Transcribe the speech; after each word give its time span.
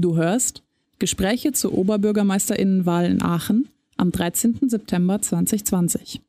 Du 0.00 0.16
hörst 0.16 0.62
Gespräche 0.98 1.52
zur 1.52 1.76
Oberbürgermeisterinnenwahl 1.76 3.04
in 3.04 3.20
Aachen 3.20 3.68
am 3.98 4.10
13. 4.10 4.58
September 4.66 5.20
2020. 5.20 6.22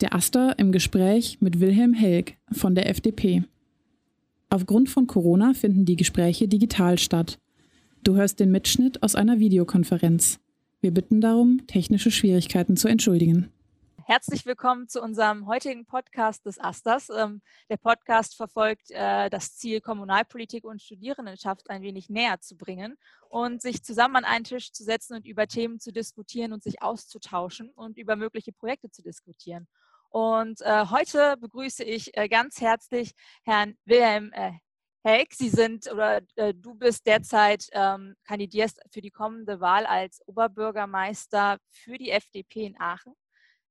Der 0.00 0.12
Aster 0.12 0.58
im 0.58 0.72
Gespräch 0.72 1.38
mit 1.40 1.60
Wilhelm 1.60 1.94
Helg 1.94 2.36
von 2.50 2.74
der 2.74 2.90
FDP. 2.90 3.44
Aufgrund 4.50 4.90
von 4.90 5.06
Corona 5.06 5.54
finden 5.54 5.84
die 5.84 5.94
Gespräche 5.94 6.48
digital 6.48 6.98
statt. 6.98 7.38
Du 8.02 8.16
hörst 8.16 8.40
den 8.40 8.50
Mitschnitt 8.50 9.04
aus 9.04 9.14
einer 9.14 9.38
Videokonferenz. 9.38 10.40
Wir 10.80 10.90
bitten 10.90 11.20
darum, 11.20 11.64
technische 11.68 12.10
Schwierigkeiten 12.10 12.76
zu 12.76 12.88
entschuldigen. 12.88 13.50
Herzlich 14.06 14.46
willkommen 14.46 14.88
zu 14.88 15.00
unserem 15.00 15.46
heutigen 15.46 15.86
Podcast 15.86 16.44
des 16.44 16.58
Asters. 16.58 17.08
Ähm, 17.08 17.40
der 17.70 17.76
Podcast 17.76 18.36
verfolgt 18.36 18.90
äh, 18.90 19.30
das 19.30 19.54
Ziel, 19.56 19.80
Kommunalpolitik 19.80 20.64
und 20.64 20.82
Studierendenschaft 20.82 21.70
ein 21.70 21.82
wenig 21.82 22.08
näher 22.08 22.40
zu 22.40 22.56
bringen 22.56 22.96
und 23.28 23.62
sich 23.62 23.84
zusammen 23.84 24.16
an 24.16 24.24
einen 24.24 24.44
Tisch 24.44 24.72
zu 24.72 24.82
setzen 24.82 25.14
und 25.14 25.26
über 25.26 25.46
Themen 25.46 25.78
zu 25.78 25.92
diskutieren 25.92 26.52
und 26.52 26.64
sich 26.64 26.82
auszutauschen 26.82 27.70
und 27.70 27.96
über 27.96 28.16
mögliche 28.16 28.52
Projekte 28.52 28.90
zu 28.90 29.02
diskutieren. 29.02 29.68
Und 30.08 30.60
äh, 30.62 30.86
heute 30.86 31.36
begrüße 31.38 31.84
ich 31.84 32.16
äh, 32.16 32.28
ganz 32.28 32.60
herzlich 32.60 33.12
Herrn 33.44 33.76
Wilhelm 33.84 34.32
Helg. 35.04 35.32
Sie 35.32 35.48
sind 35.48 35.90
oder 35.92 36.22
äh, 36.36 36.54
du 36.54 36.74
bist 36.74 37.06
derzeit 37.06 37.66
ähm, 37.72 38.16
kandidierst 38.24 38.80
für 38.90 39.00
die 39.00 39.10
kommende 39.10 39.60
Wahl 39.60 39.86
als 39.86 40.20
Oberbürgermeister 40.26 41.58
für 41.70 41.98
die 41.98 42.10
FDP 42.10 42.66
in 42.66 42.80
Aachen. 42.80 43.14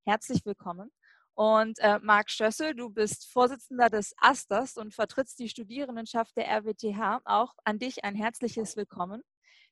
Herzlich 0.03 0.43
willkommen. 0.45 0.91
Und 1.35 1.77
äh, 1.77 1.99
Marc 2.01 2.31
Stössel, 2.31 2.73
du 2.73 2.89
bist 2.89 3.31
Vorsitzender 3.31 3.87
des 3.87 4.15
Asters 4.19 4.75
und 4.77 4.95
vertrittst 4.95 5.37
die 5.37 5.47
Studierendenschaft 5.47 6.35
der 6.35 6.47
RWTH. 6.47 7.21
Auch 7.23 7.53
an 7.65 7.77
dich 7.77 8.03
ein 8.03 8.15
herzliches 8.15 8.75
Willkommen. 8.75 9.21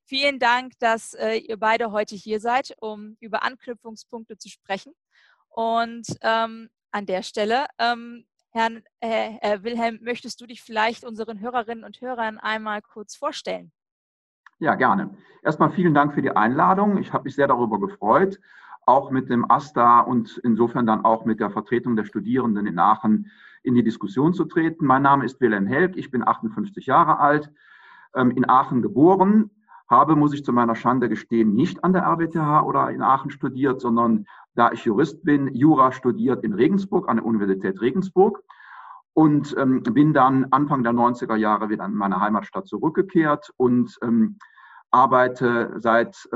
Vielen 0.05 0.37
Dank, 0.37 0.73
dass 0.79 1.15
äh, 1.15 1.37
ihr 1.37 1.57
beide 1.57 1.91
heute 1.91 2.15
hier 2.15 2.39
seid, 2.39 2.75
um 2.79 3.17
über 3.19 3.41
Anknüpfungspunkte 3.41 4.37
zu 4.37 4.49
sprechen. 4.49 4.93
Und 5.49 6.05
ähm, 6.21 6.69
an 6.91 7.07
der 7.07 7.23
Stelle, 7.23 7.65
ähm, 7.79 8.27
Herrn 8.51 8.83
äh, 8.99 9.35
äh, 9.41 9.63
Wilhelm, 9.63 9.97
möchtest 10.03 10.39
du 10.41 10.45
dich 10.45 10.61
vielleicht 10.61 11.03
unseren 11.03 11.39
Hörerinnen 11.39 11.83
und 11.83 12.01
Hörern 12.01 12.37
einmal 12.37 12.83
kurz 12.83 13.15
vorstellen? 13.15 13.71
Ja, 14.59 14.75
gerne. 14.75 15.17
Erstmal 15.41 15.71
vielen 15.71 15.95
Dank 15.95 16.13
für 16.13 16.21
die 16.21 16.31
Einladung. 16.31 16.97
Ich 16.97 17.13
habe 17.13 17.23
mich 17.23 17.35
sehr 17.35 17.47
darüber 17.47 17.79
gefreut 17.79 18.39
auch 18.89 19.11
mit 19.11 19.29
dem 19.29 19.49
AStA 19.49 20.01
und 20.01 20.39
insofern 20.43 20.87
dann 20.87 21.05
auch 21.05 21.23
mit 21.23 21.39
der 21.39 21.51
Vertretung 21.51 21.95
der 21.95 22.05
Studierenden 22.05 22.65
in 22.65 22.79
Aachen 22.79 23.31
in 23.61 23.75
die 23.75 23.83
Diskussion 23.83 24.33
zu 24.33 24.45
treten. 24.45 24.85
Mein 24.85 25.03
Name 25.03 25.25
ist 25.25 25.39
Wilhelm 25.39 25.67
Helg, 25.67 25.95
ich 25.95 26.09
bin 26.09 26.27
58 26.27 26.87
Jahre 26.87 27.19
alt, 27.19 27.51
ähm, 28.15 28.31
in 28.31 28.49
Aachen 28.49 28.81
geboren, 28.81 29.51
habe, 29.87 30.15
muss 30.15 30.33
ich 30.33 30.43
zu 30.43 30.53
meiner 30.53 30.75
Schande 30.75 31.07
gestehen, 31.07 31.53
nicht 31.53 31.83
an 31.83 31.93
der 31.93 32.03
RWTH 32.03 32.63
oder 32.65 32.89
in 32.89 33.03
Aachen 33.03 33.29
studiert, 33.29 33.79
sondern 33.79 34.25
da 34.55 34.71
ich 34.71 34.85
Jurist 34.85 35.23
bin, 35.23 35.53
Jura 35.53 35.91
studiert 35.91 36.43
in 36.43 36.53
Regensburg, 36.53 37.09
an 37.09 37.17
der 37.17 37.25
Universität 37.25 37.81
Regensburg 37.81 38.43
und 39.13 39.55
ähm, 39.59 39.83
bin 39.83 40.13
dann 40.13 40.47
Anfang 40.49 40.81
der 40.81 40.93
90er 40.93 41.35
Jahre 41.35 41.69
wieder 41.69 41.85
in 41.85 41.93
meine 41.93 42.19
Heimatstadt 42.19 42.67
zurückgekehrt 42.67 43.51
und 43.57 43.97
ähm, 44.01 44.37
arbeite 44.89 45.75
seit 45.77 46.27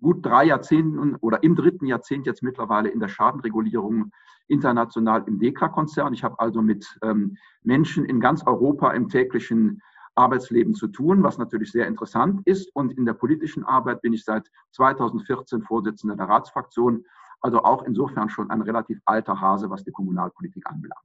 gut 0.00 0.24
drei 0.24 0.44
Jahrzehnten 0.44 1.16
oder 1.16 1.42
im 1.42 1.56
dritten 1.56 1.86
Jahrzehnt 1.86 2.26
jetzt 2.26 2.42
mittlerweile 2.42 2.88
in 2.88 3.00
der 3.00 3.08
Schadenregulierung 3.08 4.12
international 4.48 5.24
im 5.26 5.38
DEKRA-Konzern. 5.38 6.12
Ich 6.12 6.24
habe 6.24 6.38
also 6.38 6.62
mit 6.62 6.98
ähm, 7.02 7.36
Menschen 7.62 8.04
in 8.04 8.20
ganz 8.20 8.44
Europa 8.46 8.92
im 8.92 9.08
täglichen 9.08 9.82
Arbeitsleben 10.14 10.74
zu 10.74 10.88
tun, 10.88 11.22
was 11.22 11.38
natürlich 11.38 11.70
sehr 11.70 11.86
interessant 11.86 12.42
ist. 12.46 12.74
Und 12.74 12.92
in 12.92 13.06
der 13.06 13.14
politischen 13.14 13.64
Arbeit 13.64 14.02
bin 14.02 14.12
ich 14.12 14.24
seit 14.24 14.50
2014 14.72 15.62
Vorsitzender 15.62 16.16
der 16.16 16.28
Ratsfraktion, 16.28 17.04
also 17.40 17.62
auch 17.62 17.84
insofern 17.84 18.28
schon 18.28 18.50
ein 18.50 18.60
relativ 18.60 19.00
alter 19.04 19.40
Hase, 19.40 19.70
was 19.70 19.84
die 19.84 19.92
Kommunalpolitik 19.92 20.68
anbelangt. 20.68 21.00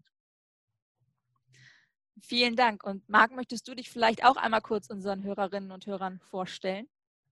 Vielen 2.21 2.55
Dank. 2.55 2.83
Und 2.83 3.07
Marc, 3.07 3.35
möchtest 3.35 3.67
du 3.67 3.75
dich 3.75 3.89
vielleicht 3.89 4.25
auch 4.25 4.37
einmal 4.37 4.61
kurz 4.61 4.89
unseren 4.89 5.23
Hörerinnen 5.23 5.71
und 5.71 5.85
Hörern 5.85 6.19
vorstellen? 6.19 6.87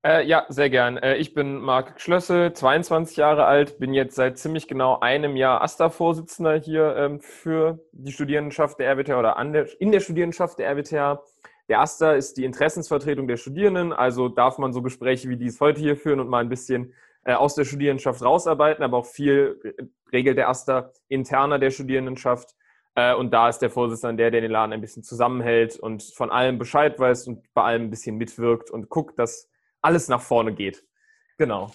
Äh, 0.06 0.26
ja, 0.26 0.46
sehr 0.50 0.70
gern. 0.70 0.98
Äh, 0.98 1.16
ich 1.16 1.34
bin 1.34 1.62
Marc 1.62 2.02
Schlössel, 2.02 2.52
22 2.52 3.16
Jahre 3.16 3.46
alt, 3.46 3.80
bin 3.80 3.94
jetzt 3.94 4.16
seit 4.16 4.38
ziemlich 4.38 4.68
genau 4.68 5.00
einem 5.00 5.38
Jahr 5.38 5.62
AStA-Vorsitzender 5.62 6.56
hier 6.56 6.94
ähm, 6.98 7.22
für 7.22 7.80
die 7.94 8.12
Studierendenschaft 8.12 8.80
der 8.80 8.92
RWTH 8.92 9.18
oder 9.18 9.42
der, 9.46 9.82
in 9.82 9.94
der 9.94 10.02
Studierendenschaft 10.02 10.60
der 10.60 10.70
RWTH. 10.72 11.24
Der 11.70 11.80
AStA 11.80 12.14
ist 12.14 12.36
die 12.36 12.44
Interessensvertretung 12.44 13.30
der 13.30 13.38
Studierenden, 13.38 13.94
also 13.94 14.28
darf 14.28 14.58
man 14.58 14.74
so 14.74 14.82
Gespräche 14.82 15.30
wie 15.30 15.38
dies 15.38 15.62
heute 15.62 15.80
hier 15.80 15.96
führen 15.96 16.20
und 16.20 16.28
mal 16.28 16.40
ein 16.40 16.50
bisschen 16.50 16.94
äh, 17.24 17.34
aus 17.34 17.56
der 17.56 17.64
Studierendenschaft 17.64 18.22
rausarbeiten, 18.22 18.84
aber 18.84 18.98
auch 18.98 19.06
viel 19.06 19.58
äh, 19.64 19.84
regelt 20.12 20.38
der 20.38 20.50
AStA 20.50 20.92
interner 21.08 21.60
der 21.60 21.72
Studierendenschaft. 21.72 22.56
Äh, 22.96 23.16
und 23.16 23.32
da 23.34 23.48
ist 23.48 23.60
der 23.60 23.70
Vorsitzende 23.70 24.18
der, 24.18 24.32
der 24.32 24.42
den 24.42 24.52
Laden 24.52 24.74
ein 24.74 24.82
bisschen 24.82 25.04
zusammenhält 25.04 25.80
und 25.80 26.04
von 26.04 26.30
allem 26.30 26.58
Bescheid 26.58 27.00
weiß 27.00 27.30
und 27.30 27.54
bei 27.54 27.64
allem 27.64 27.84
ein 27.84 27.90
bisschen 27.90 28.18
mitwirkt 28.18 28.70
und 28.70 28.90
guckt, 28.90 29.18
dass 29.18 29.50
alles 29.84 30.08
nach 30.08 30.22
vorne 30.22 30.54
geht. 30.54 30.84
Genau. 31.38 31.72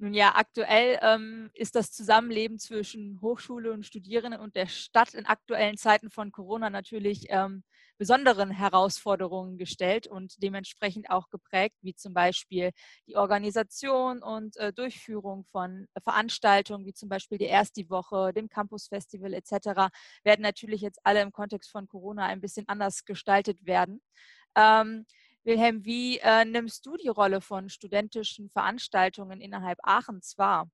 Nun 0.00 0.14
ja, 0.14 0.36
aktuell 0.36 0.96
ähm, 1.02 1.50
ist 1.54 1.74
das 1.74 1.90
Zusammenleben 1.90 2.60
zwischen 2.60 3.20
Hochschule 3.20 3.72
und 3.72 3.84
Studierenden 3.84 4.40
und 4.40 4.54
der 4.54 4.68
Stadt 4.68 5.12
in 5.12 5.26
aktuellen 5.26 5.76
Zeiten 5.76 6.08
von 6.08 6.30
Corona 6.30 6.70
natürlich 6.70 7.26
ähm, 7.30 7.64
besonderen 7.98 8.52
Herausforderungen 8.52 9.58
gestellt 9.58 10.06
und 10.06 10.40
dementsprechend 10.40 11.10
auch 11.10 11.30
geprägt, 11.30 11.74
wie 11.82 11.96
zum 11.96 12.14
Beispiel 12.14 12.70
die 13.08 13.16
Organisation 13.16 14.22
und 14.22 14.56
äh, 14.58 14.72
Durchführung 14.72 15.44
von 15.50 15.88
Veranstaltungen, 16.04 16.86
wie 16.86 16.94
zum 16.94 17.08
Beispiel 17.08 17.38
die 17.38 17.46
Erste 17.46 17.90
Woche, 17.90 18.32
dem 18.32 18.48
Campus 18.48 18.86
Festival 18.86 19.34
etc., 19.34 19.90
werden 20.22 20.42
natürlich 20.42 20.80
jetzt 20.80 21.00
alle 21.02 21.22
im 21.22 21.32
Kontext 21.32 21.72
von 21.72 21.88
Corona 21.88 22.26
ein 22.26 22.40
bisschen 22.40 22.68
anders 22.68 23.04
gestaltet 23.04 23.66
werden. 23.66 24.00
Ähm, 24.54 25.06
Wilhelm, 25.44 25.84
wie 25.84 26.18
äh, 26.18 26.44
nimmst 26.44 26.84
du 26.86 26.96
die 26.96 27.08
Rolle 27.08 27.40
von 27.40 27.68
studentischen 27.68 28.50
Veranstaltungen 28.50 29.40
innerhalb 29.40 29.78
Aachens 29.82 30.36
wahr? 30.36 30.68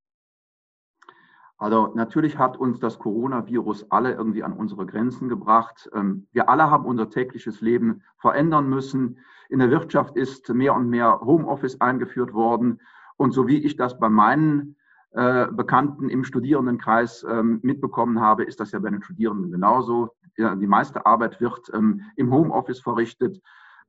Also 1.57 1.93
natürlich 1.95 2.37
hat 2.37 2.57
uns 2.57 2.81
das 2.81 2.99
Coronavirus 2.99 3.91
alle 3.91 4.13
irgendwie 4.13 4.43
an 4.43 4.53
unsere 4.53 4.87
Grenzen 4.87 5.29
gebracht. 5.29 5.89
Ähm, 5.95 6.27
wir 6.33 6.49
alle 6.49 6.71
haben 6.71 6.85
unser 6.85 7.09
tägliches 7.09 7.61
Leben 7.61 8.03
verändern 8.19 8.69
müssen. 8.69 9.19
In 9.49 9.61
der 9.61 9.71
Wirtschaft 9.71 10.17
ist 10.17 10.49
mehr 10.49 10.75
und 10.75 10.89
mehr 10.89 11.21
Homeoffice 11.21 11.81
eingeführt 11.81 12.33
worden. 12.33 12.81
Und 13.17 13.33
so 13.33 13.47
wie 13.47 13.65
ich 13.65 13.77
das 13.77 13.99
bei 13.99 14.09
meinen 14.09 14.77
äh, 15.13 15.47
Bekannten 15.53 16.09
im 16.09 16.25
Studierendenkreis 16.25 17.25
ähm, 17.29 17.61
mitbekommen 17.63 18.21
habe, 18.21 18.43
ist 18.43 18.59
das 18.59 18.73
ja 18.73 18.81
bei 18.81 18.91
den 18.91 19.03
Studierenden 19.03 19.53
genauso. 19.53 20.11
Die 20.37 20.67
meiste 20.67 21.07
Arbeit 21.07 21.41
wird 21.41 21.71
ähm, 21.73 22.01
im 22.17 22.33
Homeoffice 22.33 22.81
verrichtet. 22.81 23.41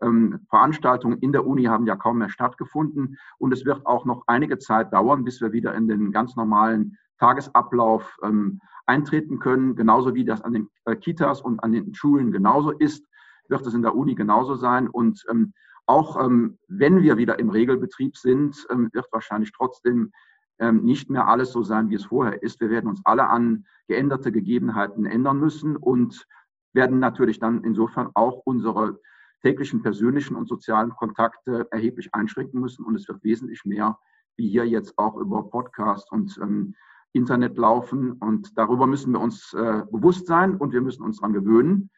Ähm, 0.02 0.40
Veranstaltungen 0.50 1.20
in 1.20 1.32
der 1.32 1.46
Uni 1.46 1.64
haben 1.64 1.86
ja 1.86 1.96
kaum 1.96 2.20
mehr 2.20 2.30
stattgefunden 2.30 3.18
und 3.38 3.54
es 3.54 3.66
wird 3.66 3.86
auch 3.86 4.06
noch 4.06 4.24
einige 4.28 4.58
Zeit 4.58 4.94
dauern, 4.94 5.24
bis 5.24 5.42
wir 5.42 5.52
wieder 5.52 5.74
in 5.74 5.88
den 5.88 6.12
ganz 6.12 6.36
normalen 6.36 6.98
Tagesablauf 7.20 8.18
ähm, 8.24 8.60
eintreten 8.86 9.40
können. 9.40 9.76
Genauso 9.76 10.14
wie 10.14 10.26
das 10.26 10.42
an 10.42 10.54
den 10.54 10.70
äh, 10.86 10.96
Kitas 10.96 11.42
und 11.42 11.64
an 11.64 11.72
den 11.72 11.94
Schulen 11.94 12.32
genauso 12.32 12.72
ist, 12.72 13.06
wird 13.48 13.66
es 13.66 13.74
in 13.74 13.82
der 13.82 13.96
Uni 13.96 14.16
genauso 14.16 14.56
sein. 14.56 14.88
Und 14.88 15.24
ähm, 15.30 15.54
auch 15.86 16.24
ähm, 16.24 16.58
wenn 16.68 17.02
wir 17.02 17.18
wieder 17.18 17.40
im 17.40 17.50
Regelbetrieb 17.50 18.18
sind, 18.18 18.66
ähm, 18.70 18.90
wird 18.94 19.08
wahrscheinlich 19.12 19.52
trotzdem 19.54 20.12
ähm, 20.60 20.84
nicht 20.84 21.10
mehr 21.10 21.28
alles 21.28 21.52
so 21.52 21.64
sein, 21.64 21.90
wie 21.90 21.96
es 21.96 22.06
vorher 22.06 22.42
ist. 22.42 22.60
Wir 22.60 22.70
werden 22.70 22.90
uns 22.90 23.02
alle 23.06 23.30
an 23.30 23.66
geänderte 23.88 24.32
Gegebenheiten 24.32 25.06
ändern 25.06 25.40
müssen 25.40 25.76
und 25.76 26.26
werden 26.74 27.00
natürlich 27.00 27.40
dann 27.40 27.64
insofern 27.64 28.10
auch 28.14 28.42
unsere 28.46 29.00
täglichen 29.46 29.84
persönlichen 29.84 30.36
und 30.36 30.48
sozialen 30.48 30.90
Kontakte 30.96 31.68
erheblich 31.70 32.16
einschränken 32.16 32.60
müssen. 32.60 32.84
Und 32.84 32.96
es 32.96 33.08
wird 33.08 33.24
wesentlich 33.24 33.64
mehr, 33.64 34.00
wie 34.38 34.50
hier 34.50 34.66
jetzt 34.66 34.98
auch 34.98 35.16
über 35.18 35.48
Podcast 35.48 36.12
und 36.12 36.36
ähm, 36.42 36.74
Internet 37.14 37.56
laufen. 37.56 38.14
Und 38.14 38.58
darüber 38.58 38.88
müssen 38.88 39.14
wir 39.14 39.20
uns 39.20 39.54
äh, 39.54 39.84
bewusst 39.92 40.26
sein 40.26 40.58
und 40.58 40.74
wir 40.74 40.82
müssen 40.82 41.04
uns 41.04 41.18
daran 41.18 41.34
gewöhnen. 41.34 41.92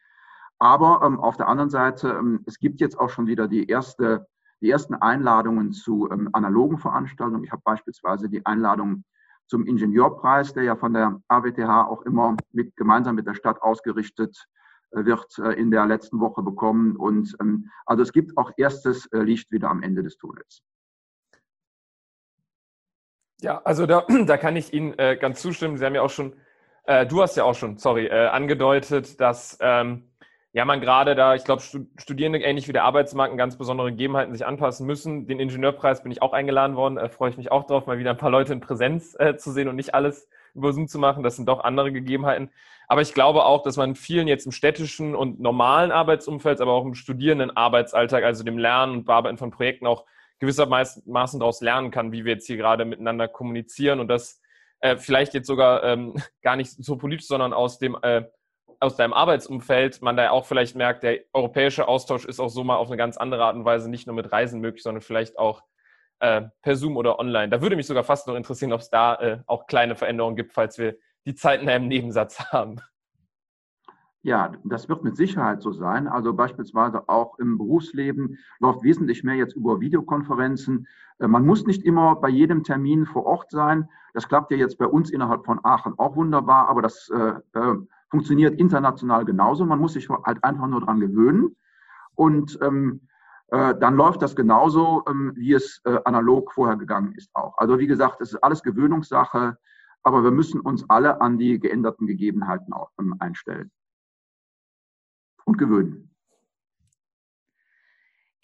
Aber 0.58 1.00
ähm, 1.02 1.18
auf 1.18 1.38
der 1.38 1.48
anderen 1.48 1.70
Seite, 1.70 2.10
ähm, 2.10 2.40
es 2.44 2.58
gibt 2.58 2.82
jetzt 2.82 3.00
auch 3.00 3.08
schon 3.08 3.26
wieder 3.26 3.48
die, 3.48 3.66
erste, 3.66 4.26
die 4.60 4.68
ersten 4.68 4.94
Einladungen 4.94 5.72
zu 5.72 6.10
ähm, 6.10 6.28
analogen 6.34 6.76
Veranstaltungen. 6.76 7.44
Ich 7.44 7.52
habe 7.52 7.62
beispielsweise 7.64 8.28
die 8.28 8.44
Einladung 8.44 9.04
zum 9.46 9.64
Ingenieurpreis, 9.64 10.52
der 10.52 10.64
ja 10.64 10.76
von 10.76 10.92
der 10.92 11.18
AWTH 11.28 11.88
auch 11.88 12.02
immer 12.02 12.36
mit, 12.52 12.76
gemeinsam 12.76 13.14
mit 13.14 13.26
der 13.26 13.34
Stadt 13.34 13.62
ausgerichtet 13.62 14.36
wird 14.90 15.38
äh, 15.38 15.52
in 15.52 15.70
der 15.70 15.86
letzten 15.86 16.20
Woche 16.20 16.42
bekommen. 16.42 16.96
Und 16.96 17.36
ähm, 17.40 17.70
also 17.86 18.02
es 18.02 18.12
gibt 18.12 18.36
auch 18.36 18.52
erstes 18.56 19.06
äh, 19.12 19.18
Licht 19.18 19.52
wieder 19.52 19.70
am 19.70 19.82
Ende 19.82 20.02
des 20.02 20.16
Tunnels. 20.16 20.62
Ja, 23.40 23.60
also 23.64 23.86
da, 23.86 24.06
da 24.26 24.36
kann 24.36 24.56
ich 24.56 24.72
Ihnen 24.72 24.98
äh, 24.98 25.16
ganz 25.16 25.40
zustimmen. 25.40 25.76
Sie 25.76 25.84
haben 25.84 25.94
ja 25.94 26.02
auch 26.02 26.10
schon, 26.10 26.34
äh, 26.84 27.06
du 27.06 27.22
hast 27.22 27.36
ja 27.36 27.44
auch 27.44 27.54
schon, 27.54 27.78
sorry, 27.78 28.06
äh, 28.06 28.26
angedeutet, 28.28 29.20
dass 29.20 29.58
ähm, 29.60 30.04
Ja, 30.52 30.64
man 30.64 30.80
gerade 30.80 31.14
da, 31.14 31.34
ich 31.34 31.44
glaube, 31.44 31.62
Studierende 31.98 32.40
ähnlich 32.40 32.68
wie 32.68 32.72
der 32.72 32.84
Arbeitsmarkt 32.84 33.32
an 33.32 33.38
ganz 33.38 33.56
besondere 33.58 33.90
Gegebenheiten 33.90 34.32
sich 34.32 34.46
anpassen 34.46 34.86
müssen. 34.86 35.26
Den 35.26 35.40
Ingenieurpreis 35.40 36.02
bin 36.02 36.10
ich 36.10 36.22
auch 36.22 36.32
eingeladen 36.32 36.74
worden, 36.74 36.96
äh, 36.96 37.08
freue 37.10 37.30
ich 37.30 37.36
mich 37.36 37.52
auch 37.52 37.64
drauf, 37.66 37.86
mal 37.86 37.98
wieder 37.98 38.10
ein 38.10 38.16
paar 38.16 38.30
Leute 38.30 38.54
in 38.54 38.60
Präsenz 38.60 39.14
äh, 39.18 39.36
zu 39.36 39.52
sehen 39.52 39.68
und 39.68 39.76
nicht 39.76 39.94
alles 39.94 40.28
über 40.58 40.72
Zoom 40.72 40.88
zu 40.88 40.98
machen. 40.98 41.22
Das 41.22 41.36
sind 41.36 41.48
doch 41.48 41.64
andere 41.64 41.92
Gegebenheiten. 41.92 42.50
Aber 42.88 43.02
ich 43.02 43.14
glaube 43.14 43.44
auch, 43.44 43.62
dass 43.62 43.76
man 43.76 43.94
vielen 43.94 44.28
jetzt 44.28 44.46
im 44.46 44.52
städtischen 44.52 45.14
und 45.14 45.40
normalen 45.40 45.92
Arbeitsumfeld, 45.92 46.60
aber 46.60 46.72
auch 46.72 46.84
im 46.84 46.94
studierenden 46.94 47.54
Arbeitsalltag, 47.54 48.24
also 48.24 48.44
dem 48.44 48.58
Lernen 48.58 48.92
und 48.92 49.04
Bearbeiten 49.04 49.38
von 49.38 49.50
Projekten 49.50 49.86
auch 49.86 50.04
gewissermaßen 50.38 51.40
daraus 51.40 51.60
lernen 51.60 51.90
kann, 51.90 52.12
wie 52.12 52.24
wir 52.24 52.34
jetzt 52.34 52.46
hier 52.46 52.56
gerade 52.56 52.84
miteinander 52.84 53.28
kommunizieren 53.28 54.00
und 54.00 54.08
das 54.08 54.40
äh, 54.80 54.96
vielleicht 54.96 55.34
jetzt 55.34 55.46
sogar 55.46 55.82
ähm, 55.84 56.14
gar 56.42 56.56
nicht 56.56 56.70
so 56.70 56.96
politisch, 56.96 57.26
sondern 57.26 57.52
aus 57.52 57.78
dem 57.78 57.96
äh, 58.02 58.24
aus 58.80 58.96
deinem 58.96 59.12
Arbeitsumfeld 59.12 60.02
man 60.02 60.16
da 60.16 60.30
auch 60.30 60.46
vielleicht 60.46 60.76
merkt, 60.76 61.02
der 61.02 61.20
europäische 61.32 61.88
Austausch 61.88 62.24
ist 62.24 62.38
auch 62.38 62.48
so 62.48 62.62
mal 62.62 62.76
auf 62.76 62.86
eine 62.86 62.96
ganz 62.96 63.16
andere 63.16 63.44
Art 63.44 63.56
und 63.56 63.64
Weise 63.64 63.90
nicht 63.90 64.06
nur 64.06 64.14
mit 64.14 64.30
Reisen 64.30 64.60
möglich, 64.60 64.84
sondern 64.84 65.02
vielleicht 65.02 65.36
auch 65.36 65.62
äh, 66.20 66.42
per 66.62 66.76
Zoom 66.76 66.96
oder 66.96 67.18
online. 67.18 67.48
Da 67.48 67.62
würde 67.62 67.76
mich 67.76 67.86
sogar 67.86 68.04
fast 68.04 68.26
noch 68.26 68.34
interessieren, 68.34 68.72
ob 68.72 68.80
es 68.80 68.90
da 68.90 69.14
äh, 69.16 69.38
auch 69.46 69.66
kleine 69.66 69.96
Veränderungen 69.96 70.36
gibt, 70.36 70.52
falls 70.52 70.78
wir 70.78 70.96
die 71.26 71.34
Zeit 71.34 71.62
in 71.62 71.68
einem 71.68 71.88
Nebensatz 71.88 72.40
haben. 72.52 72.80
Ja, 74.22 74.52
das 74.64 74.88
wird 74.88 75.04
mit 75.04 75.16
Sicherheit 75.16 75.62
so 75.62 75.72
sein. 75.72 76.08
Also 76.08 76.34
beispielsweise 76.34 77.08
auch 77.08 77.38
im 77.38 77.56
Berufsleben 77.56 78.36
läuft 78.58 78.82
wesentlich 78.82 79.22
mehr 79.22 79.36
jetzt 79.36 79.54
über 79.54 79.80
Videokonferenzen. 79.80 80.86
Äh, 81.18 81.28
man 81.28 81.46
muss 81.46 81.66
nicht 81.66 81.84
immer 81.84 82.16
bei 82.16 82.28
jedem 82.28 82.64
Termin 82.64 83.06
vor 83.06 83.26
Ort 83.26 83.50
sein. 83.50 83.88
Das 84.14 84.28
klappt 84.28 84.50
ja 84.50 84.56
jetzt 84.56 84.78
bei 84.78 84.86
uns 84.86 85.10
innerhalb 85.10 85.44
von 85.44 85.60
Aachen 85.64 85.98
auch 85.98 86.16
wunderbar, 86.16 86.68
aber 86.68 86.82
das 86.82 87.10
äh, 87.10 87.58
äh 87.58 87.76
funktioniert 88.10 88.58
international 88.58 89.26
genauso. 89.26 89.66
Man 89.66 89.78
muss 89.78 89.92
sich 89.92 90.08
halt 90.08 90.42
einfach 90.42 90.66
nur 90.66 90.80
dran 90.80 90.98
gewöhnen. 90.98 91.56
Und 92.14 92.58
ähm, 92.62 93.02
äh, 93.48 93.74
dann 93.78 93.96
läuft 93.96 94.22
das 94.22 94.36
genauso, 94.36 95.04
ähm, 95.08 95.32
wie 95.34 95.52
es 95.52 95.80
äh, 95.84 95.98
analog 96.04 96.52
vorher 96.52 96.76
gegangen 96.76 97.12
ist 97.12 97.30
auch. 97.34 97.56
Also 97.58 97.78
wie 97.78 97.86
gesagt, 97.86 98.20
es 98.20 98.32
ist 98.32 98.42
alles 98.42 98.62
Gewöhnungssache, 98.62 99.58
aber 100.02 100.22
wir 100.22 100.30
müssen 100.30 100.60
uns 100.60 100.88
alle 100.88 101.20
an 101.20 101.38
die 101.38 101.58
geänderten 101.58 102.06
Gegebenheiten 102.06 102.72
auch, 102.72 102.90
ähm, 102.98 103.14
einstellen 103.18 103.70
und 105.44 105.58
gewöhnen 105.58 106.07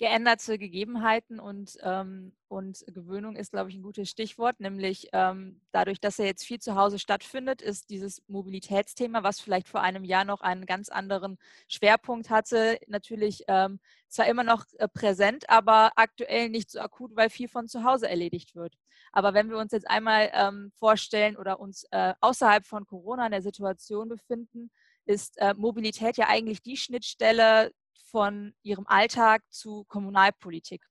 geänderte 0.05 0.59
Gegebenheiten 0.59 1.41
und, 1.41 1.79
ähm, 1.81 2.35
und 2.49 2.85
Gewöhnung 2.89 3.37
ist, 3.37 3.53
glaube 3.53 3.71
ich, 3.71 3.77
ein 3.77 3.83
gutes 3.83 4.11
Stichwort, 4.11 4.61
nämlich 4.61 5.09
ähm, 5.15 5.62
dadurch, 5.73 5.99
dass 5.99 6.19
er 6.19 6.27
jetzt 6.27 6.45
viel 6.45 6.59
zu 6.59 6.75
Hause 6.75 6.99
stattfindet, 6.99 7.62
ist 7.62 7.89
dieses 7.89 8.23
Mobilitätsthema, 8.29 9.23
was 9.23 9.41
vielleicht 9.41 9.67
vor 9.67 9.81
einem 9.81 10.05
Jahr 10.05 10.27
noch 10.27 10.43
einen 10.43 10.67
ganz 10.67 10.91
anderen 10.91 11.39
Schwerpunkt 11.69 12.29
hatte, 12.29 12.79
natürlich 12.87 13.45
ähm, 13.49 13.81
zwar 14.09 14.27
immer 14.27 14.45
noch 14.45 14.67
äh, 14.77 14.89
präsent, 14.89 15.49
aber 15.49 15.93
aktuell 15.97 16.50
nicht 16.50 16.71
so 16.71 16.81
akut, 16.81 17.17
weil 17.17 17.31
viel 17.31 17.49
von 17.49 17.67
zu 17.67 17.83
Hause 17.83 18.07
erledigt 18.07 18.55
wird. 18.55 18.75
Aber 19.11 19.33
wenn 19.33 19.49
wir 19.49 19.57
uns 19.57 19.73
jetzt 19.73 19.89
einmal 19.89 20.31
ähm, 20.35 20.71
vorstellen 20.75 21.35
oder 21.35 21.61
uns 21.61 21.87
äh, 21.93 22.12
außerhalb 22.21 22.67
von 22.67 22.85
Corona 22.85 23.25
in 23.25 23.33
der 23.33 23.41
Situation 23.41 24.11
befinden, 24.11 24.71
ist 25.07 25.39
äh, 25.39 25.55
Mobilität 25.55 26.19
ja 26.19 26.29
eigentlich 26.29 26.61
die 26.61 26.77
Schnittstelle 26.77 27.73
von 28.14 28.55
ihrem 28.62 28.87
Alltag 28.87 29.43
zu 29.50 29.82
Kommunalpolitik. 29.88 30.87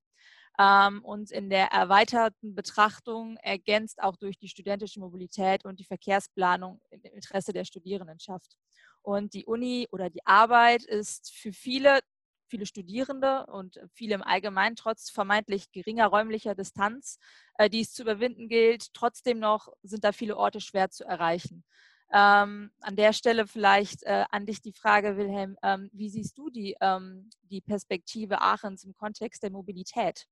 Ähm, 0.59 1.05
und 1.05 1.31
in 1.31 1.49
der 1.49 1.67
erweiterten 1.67 2.53
Betrachtung 2.53 3.37
ergänzt 3.37 4.03
auch 4.03 4.17
durch 4.17 4.37
die 4.37 4.49
studentische 4.49 4.99
Mobilität 4.99 5.63
und 5.63 5.79
die 5.79 5.85
Verkehrsplanung 5.85 6.81
im 6.89 7.01
Interesse 7.13 7.53
der 7.53 7.63
Studierendenschaft. 7.63 8.57
Und 9.01 9.33
die 9.33 9.45
Uni 9.45 9.87
oder 9.89 10.09
die 10.09 10.25
Arbeit 10.25 10.83
ist 10.83 11.33
für 11.33 11.53
viele, 11.53 12.01
viele 12.49 12.65
Studierende 12.65 13.45
und 13.45 13.79
viele 13.93 14.15
im 14.15 14.21
Allgemeinen 14.21 14.75
trotz 14.75 15.09
vermeintlich 15.09 15.71
geringer 15.71 16.07
räumlicher 16.07 16.55
Distanz, 16.55 17.19
äh, 17.57 17.69
die 17.69 17.79
es 17.79 17.93
zu 17.93 18.01
überwinden 18.01 18.49
gilt, 18.49 18.93
trotzdem 18.93 19.39
noch 19.39 19.69
sind 19.81 20.03
da 20.03 20.11
viele 20.11 20.35
Orte 20.35 20.59
schwer 20.59 20.89
zu 20.89 21.05
erreichen. 21.05 21.63
Ähm, 22.11 22.71
an 22.81 22.95
der 22.95 23.13
Stelle 23.13 23.47
vielleicht 23.47 24.03
äh, 24.03 24.25
an 24.31 24.45
dich 24.45 24.61
die 24.61 24.73
Frage, 24.73 25.17
Wilhelm, 25.17 25.57
ähm, 25.63 25.89
wie 25.93 26.09
siehst 26.09 26.37
du 26.37 26.49
die, 26.49 26.75
ähm, 26.79 27.29
die 27.49 27.61
Perspektive 27.61 28.41
Aachens 28.41 28.83
im 28.83 28.93
Kontext 28.93 29.41
der 29.41 29.51
Mobilität? 29.51 30.27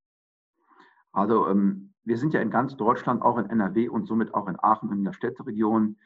Also 1.11 1.47
ähm, 1.47 1.93
wir 2.03 2.17
sind 2.17 2.33
ja 2.33 2.41
in 2.41 2.51
ganz 2.51 2.77
Deutschland, 2.77 3.21
auch 3.21 3.37
in 3.37 3.49
NRW 3.49 3.89
und 3.89 4.07
somit 4.07 4.33
auch 4.33 4.47
in 4.47 4.57
Aachen 4.61 4.91
in 4.91 5.03
der 5.03 5.13
Städteregion, 5.13 5.97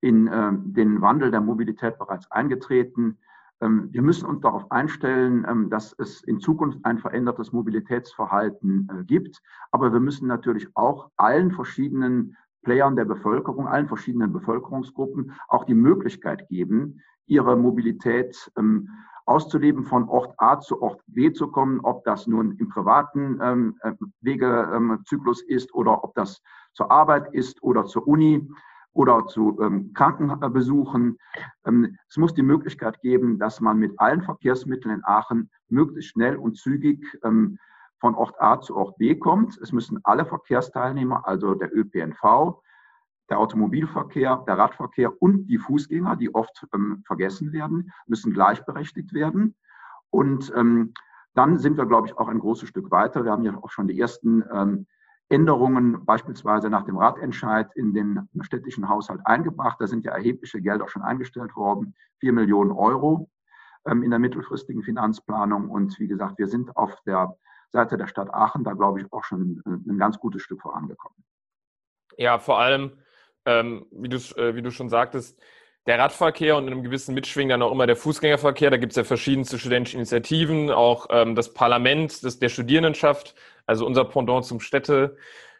in 0.00 0.28
ähm, 0.32 0.72
den 0.74 1.00
Wandel 1.00 1.30
der 1.30 1.40
Mobilität 1.40 1.98
bereits 1.98 2.30
eingetreten. 2.30 3.18
Ähm, 3.60 3.88
wir 3.92 4.02
müssen 4.02 4.26
uns 4.26 4.42
darauf 4.42 4.70
einstellen, 4.70 5.70
dass 5.70 5.94
es 5.98 6.22
in 6.22 6.38
Zukunft 6.38 6.78
ein 6.84 6.98
verändertes 6.98 7.52
Mobilitätsverhalten 7.52 8.88
äh, 8.90 9.04
gibt. 9.04 9.40
Aber 9.70 9.92
wir 9.92 10.00
müssen 10.00 10.28
natürlich 10.28 10.68
auch 10.74 11.10
allen 11.16 11.50
verschiedenen 11.50 12.36
Playern 12.64 12.96
der 12.96 13.04
Bevölkerung, 13.04 13.68
allen 13.68 13.88
verschiedenen 13.88 14.32
Bevölkerungsgruppen 14.32 15.32
auch 15.48 15.64
die 15.64 15.74
Möglichkeit 15.74 16.48
geben, 16.48 17.00
ihre 17.26 17.56
Mobilität 17.56 18.50
ähm, 18.58 18.88
auszuleben, 19.26 19.84
von 19.84 20.08
Ort 20.08 20.34
A 20.38 20.60
zu 20.60 20.82
Ort 20.82 21.00
B 21.06 21.32
zu 21.32 21.48
kommen, 21.48 21.80
ob 21.80 22.04
das 22.04 22.26
nun 22.26 22.56
im 22.58 22.68
privaten 22.68 23.38
ähm, 23.42 23.76
äh, 23.80 23.92
Wegezyklus 24.20 25.42
ist 25.42 25.72
oder 25.74 26.04
ob 26.04 26.14
das 26.14 26.42
zur 26.72 26.90
Arbeit 26.90 27.32
ist 27.32 27.62
oder 27.62 27.84
zur 27.86 28.06
Uni 28.06 28.46
oder 28.92 29.26
zu 29.26 29.58
ähm, 29.60 29.92
Krankenbesuchen. 29.94 31.18
Ähm, 31.66 31.96
es 32.08 32.16
muss 32.16 32.34
die 32.34 32.42
Möglichkeit 32.42 33.00
geben, 33.00 33.38
dass 33.38 33.60
man 33.60 33.78
mit 33.78 33.98
allen 33.98 34.22
Verkehrsmitteln 34.22 34.96
in 34.96 35.04
Aachen 35.04 35.50
möglichst 35.68 36.10
schnell 36.10 36.36
und 36.36 36.56
zügig 36.56 37.04
ähm, 37.24 37.58
von 38.04 38.16
Ort 38.16 38.38
A 38.38 38.60
zu 38.60 38.76
Ort 38.76 38.98
B 38.98 39.14
kommt. 39.14 39.56
Es 39.62 39.72
müssen 39.72 39.98
alle 40.04 40.26
Verkehrsteilnehmer, 40.26 41.26
also 41.26 41.54
der 41.54 41.74
ÖPNV, 41.74 42.60
der 43.30 43.38
Automobilverkehr, 43.38 44.44
der 44.46 44.58
Radverkehr 44.58 45.22
und 45.22 45.46
die 45.46 45.56
Fußgänger, 45.56 46.14
die 46.16 46.34
oft 46.34 46.66
ähm, 46.74 47.02
vergessen 47.06 47.54
werden, 47.54 47.90
müssen 48.06 48.34
gleichberechtigt 48.34 49.14
werden. 49.14 49.56
Und 50.10 50.52
ähm, 50.54 50.92
dann 51.32 51.56
sind 51.58 51.78
wir, 51.78 51.86
glaube 51.86 52.08
ich, 52.08 52.18
auch 52.18 52.28
ein 52.28 52.40
großes 52.40 52.68
Stück 52.68 52.90
weiter. 52.90 53.24
Wir 53.24 53.32
haben 53.32 53.42
ja 53.42 53.56
auch 53.56 53.70
schon 53.70 53.88
die 53.88 53.98
ersten 53.98 54.44
ähm, 54.52 54.86
Änderungen 55.30 56.04
beispielsweise 56.04 56.68
nach 56.68 56.84
dem 56.84 56.98
Ratentscheid 56.98 57.70
in 57.74 57.94
den 57.94 58.28
städtischen 58.42 58.86
Haushalt 58.86 59.22
eingebracht. 59.24 59.78
Da 59.80 59.86
sind 59.86 60.04
ja 60.04 60.12
erhebliche 60.12 60.60
Gelder 60.60 60.88
schon 60.88 61.00
eingestellt 61.00 61.56
worden, 61.56 61.94
vier 62.18 62.34
Millionen 62.34 62.70
Euro 62.70 63.30
ähm, 63.86 64.02
in 64.02 64.10
der 64.10 64.18
mittelfristigen 64.18 64.82
Finanzplanung. 64.82 65.70
Und 65.70 65.98
wie 65.98 66.08
gesagt, 66.08 66.36
wir 66.36 66.48
sind 66.48 66.76
auf 66.76 66.94
der 67.06 67.34
Seite 67.70 67.96
der 67.96 68.06
Stadt 68.06 68.32
Aachen 68.32 68.64
da, 68.64 68.72
glaube 68.72 69.00
ich, 69.00 69.12
auch 69.12 69.24
schon 69.24 69.62
ein, 69.66 69.98
ganz 69.98 70.18
gutes 70.18 70.42
Stück 70.42 70.62
vorangekommen. 70.62 71.16
Ja, 72.16 72.38
vor 72.38 72.60
allem, 72.60 72.98
ähm, 73.44 73.86
wie, 73.90 74.08
du, 74.08 74.16
äh, 74.16 74.54
wie 74.54 74.62
du 74.62 74.70
schon 74.70 74.88
sagtest, 74.88 75.40
der 75.86 75.98
Radverkehr 75.98 76.56
und 76.56 76.66
in 76.66 76.72
einem 76.72 76.82
gewissen 76.82 77.14
Mitschwingen 77.14 77.50
dann 77.50 77.62
auch 77.62 77.72
immer 77.72 77.86
der 77.86 77.96
Fußgängerverkehr. 77.96 78.70
Da 78.70 78.78
gibt 78.78 78.92
es 78.92 78.96
ja 78.96 79.04
verschiedenste 79.04 79.58
studentische 79.58 79.96
Initiativen, 79.96 80.70
auch 80.70 81.08
ähm, 81.10 81.34
das 81.34 81.52
Parlament 81.52 82.24
das, 82.24 82.38
der 82.38 82.48
Studierendenschaft, 82.48 83.34
also 83.66 83.86
unser 83.86 84.04
Pendant 84.04 84.44
zum 84.44 84.60
Städte. 84.60 85.16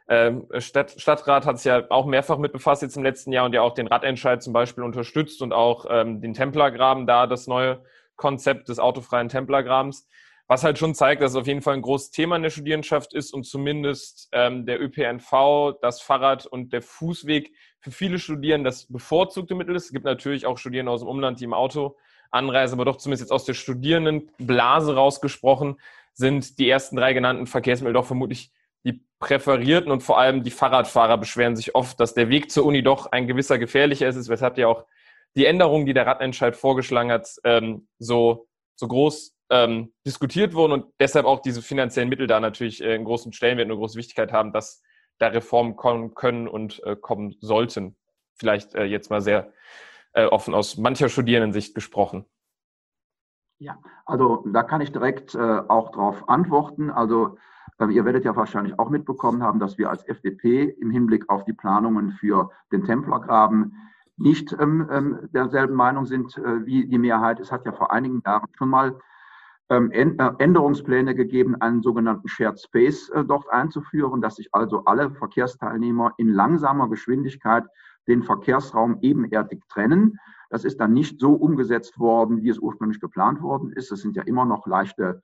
Ähm, 0.08 0.46
Stadt, 0.58 0.94
Stadtrat 0.98 1.46
hat 1.46 1.58
sich 1.58 1.66
ja 1.66 1.90
auch 1.90 2.06
mehrfach 2.06 2.38
mit 2.38 2.52
befasst 2.52 2.82
jetzt 2.82 2.96
im 2.96 3.02
letzten 3.02 3.32
Jahr 3.32 3.46
und 3.46 3.54
ja 3.54 3.62
auch 3.62 3.74
den 3.74 3.86
Radentscheid 3.86 4.42
zum 4.42 4.52
Beispiel 4.52 4.84
unterstützt 4.84 5.40
und 5.40 5.52
auch 5.52 5.86
ähm, 5.88 6.20
den 6.20 6.34
Templergraben 6.34 7.06
da, 7.06 7.26
das 7.26 7.46
neue 7.46 7.82
Konzept 8.16 8.68
des 8.68 8.78
autofreien 8.78 9.28
Templergrabens. 9.28 10.06
Was 10.46 10.62
halt 10.62 10.78
schon 10.78 10.94
zeigt, 10.94 11.22
dass 11.22 11.32
es 11.32 11.36
auf 11.36 11.46
jeden 11.46 11.62
Fall 11.62 11.74
ein 11.74 11.82
großes 11.82 12.10
Thema 12.10 12.36
in 12.36 12.42
der 12.42 12.50
Studierendenschaft 12.50 13.14
ist 13.14 13.32
und 13.32 13.44
zumindest 13.44 14.28
ähm, 14.32 14.66
der 14.66 14.80
ÖPNV, 14.80 15.78
das 15.80 16.02
Fahrrad 16.02 16.44
und 16.46 16.72
der 16.74 16.82
Fußweg 16.82 17.52
für 17.80 17.90
viele 17.90 18.18
Studierende 18.18 18.68
das 18.68 18.86
bevorzugte 18.86 19.54
Mittel 19.54 19.74
ist. 19.74 19.86
Es 19.86 19.92
gibt 19.92 20.04
natürlich 20.04 20.44
auch 20.44 20.58
Studierende 20.58 20.92
aus 20.92 21.00
dem 21.00 21.08
Umland, 21.08 21.40
die 21.40 21.44
im 21.44 21.54
Auto 21.54 21.96
anreisen, 22.30 22.74
aber 22.74 22.84
doch 22.84 22.96
zumindest 22.96 23.22
jetzt 23.22 23.32
aus 23.32 23.44
der 23.44 23.54
Studierendenblase 23.54 24.94
rausgesprochen, 24.94 25.80
sind 26.12 26.58
die 26.58 26.68
ersten 26.68 26.96
drei 26.96 27.14
genannten 27.14 27.46
Verkehrsmittel 27.46 27.94
doch 27.94 28.06
vermutlich 28.06 28.52
die 28.84 29.02
präferierten 29.18 29.90
und 29.90 30.02
vor 30.02 30.18
allem 30.18 30.42
die 30.42 30.50
Fahrradfahrer 30.50 31.16
beschweren 31.16 31.56
sich 31.56 31.74
oft, 31.74 31.98
dass 32.00 32.12
der 32.12 32.28
Weg 32.28 32.50
zur 32.50 32.66
Uni 32.66 32.82
doch 32.82 33.10
ein 33.12 33.26
gewisser 33.26 33.58
gefährlicher 33.58 34.08
ist, 34.08 34.28
weshalb 34.28 34.58
ja 34.58 34.68
auch 34.68 34.84
die 35.36 35.46
Änderungen, 35.46 35.86
die 35.86 35.94
der 35.94 36.06
Radentscheid 36.06 36.54
vorgeschlagen 36.54 37.10
hat, 37.10 37.28
ähm, 37.44 37.88
so, 37.98 38.46
so 38.76 38.86
groß 38.86 39.34
ähm, 39.54 39.92
diskutiert 40.04 40.54
wurden 40.54 40.72
und 40.72 40.86
deshalb 40.98 41.26
auch 41.26 41.40
diese 41.40 41.62
finanziellen 41.62 42.08
Mittel 42.08 42.26
da 42.26 42.40
natürlich 42.40 42.82
äh, 42.82 42.94
einen 42.94 43.04
großen 43.04 43.32
Stellenwert 43.32 43.66
und 43.66 43.72
eine 43.72 43.78
große 43.78 43.96
Wichtigkeit 43.96 44.32
haben, 44.32 44.52
dass 44.52 44.82
da 45.18 45.28
Reformen 45.28 45.76
kommen 45.76 46.14
können 46.14 46.48
und 46.48 46.82
äh, 46.82 46.96
kommen 46.96 47.36
sollten. 47.38 47.96
Vielleicht 48.34 48.74
äh, 48.74 48.84
jetzt 48.84 49.10
mal 49.10 49.20
sehr 49.20 49.52
äh, 50.12 50.26
offen 50.26 50.54
aus 50.54 50.76
mancher 50.76 51.08
Studierendensicht 51.08 51.72
gesprochen. 51.72 52.24
Ja, 53.60 53.78
also 54.06 54.44
da 54.52 54.64
kann 54.64 54.80
ich 54.80 54.90
direkt 54.90 55.36
äh, 55.36 55.38
auch 55.38 55.92
darauf 55.92 56.28
antworten. 56.28 56.90
Also 56.90 57.38
äh, 57.78 57.86
ihr 57.86 58.04
werdet 58.04 58.24
ja 58.24 58.34
wahrscheinlich 58.34 58.76
auch 58.80 58.90
mitbekommen 58.90 59.44
haben, 59.44 59.60
dass 59.60 59.78
wir 59.78 59.88
als 59.88 60.04
FDP 60.08 60.64
im 60.64 60.90
Hinblick 60.90 61.30
auf 61.30 61.44
die 61.44 61.52
Planungen 61.52 62.10
für 62.10 62.50
den 62.72 62.82
Templergraben 62.82 63.76
nicht 64.16 64.52
ähm, 64.58 65.28
derselben 65.32 65.74
Meinung 65.74 66.06
sind 66.06 66.36
wie 66.36 66.86
die 66.86 66.98
Mehrheit. 66.98 67.40
Es 67.40 67.50
hat 67.50 67.66
ja 67.66 67.72
vor 67.72 67.90
einigen 67.90 68.22
Jahren 68.24 68.48
schon 68.56 68.68
mal 68.68 68.96
Änderungspläne 69.68 71.14
gegeben, 71.14 71.56
einen 71.60 71.82
sogenannten 71.82 72.28
Shared 72.28 72.60
Space 72.60 73.10
dort 73.26 73.48
einzuführen, 73.50 74.20
dass 74.20 74.36
sich 74.36 74.50
also 74.52 74.84
alle 74.84 75.10
Verkehrsteilnehmer 75.10 76.12
in 76.18 76.28
langsamer 76.28 76.88
Geschwindigkeit 76.90 77.64
den 78.06 78.22
Verkehrsraum 78.22 78.98
ebenerdig 79.00 79.62
trennen. 79.68 80.18
Das 80.50 80.64
ist 80.64 80.80
dann 80.80 80.92
nicht 80.92 81.20
so 81.20 81.32
umgesetzt 81.32 81.98
worden, 81.98 82.42
wie 82.42 82.50
es 82.50 82.58
ursprünglich 82.58 83.00
geplant 83.00 83.42
worden 83.42 83.72
ist. 83.72 83.90
Es 83.90 84.02
sind 84.02 84.16
ja 84.16 84.22
immer 84.22 84.44
noch 84.44 84.66
leichte, 84.66 85.22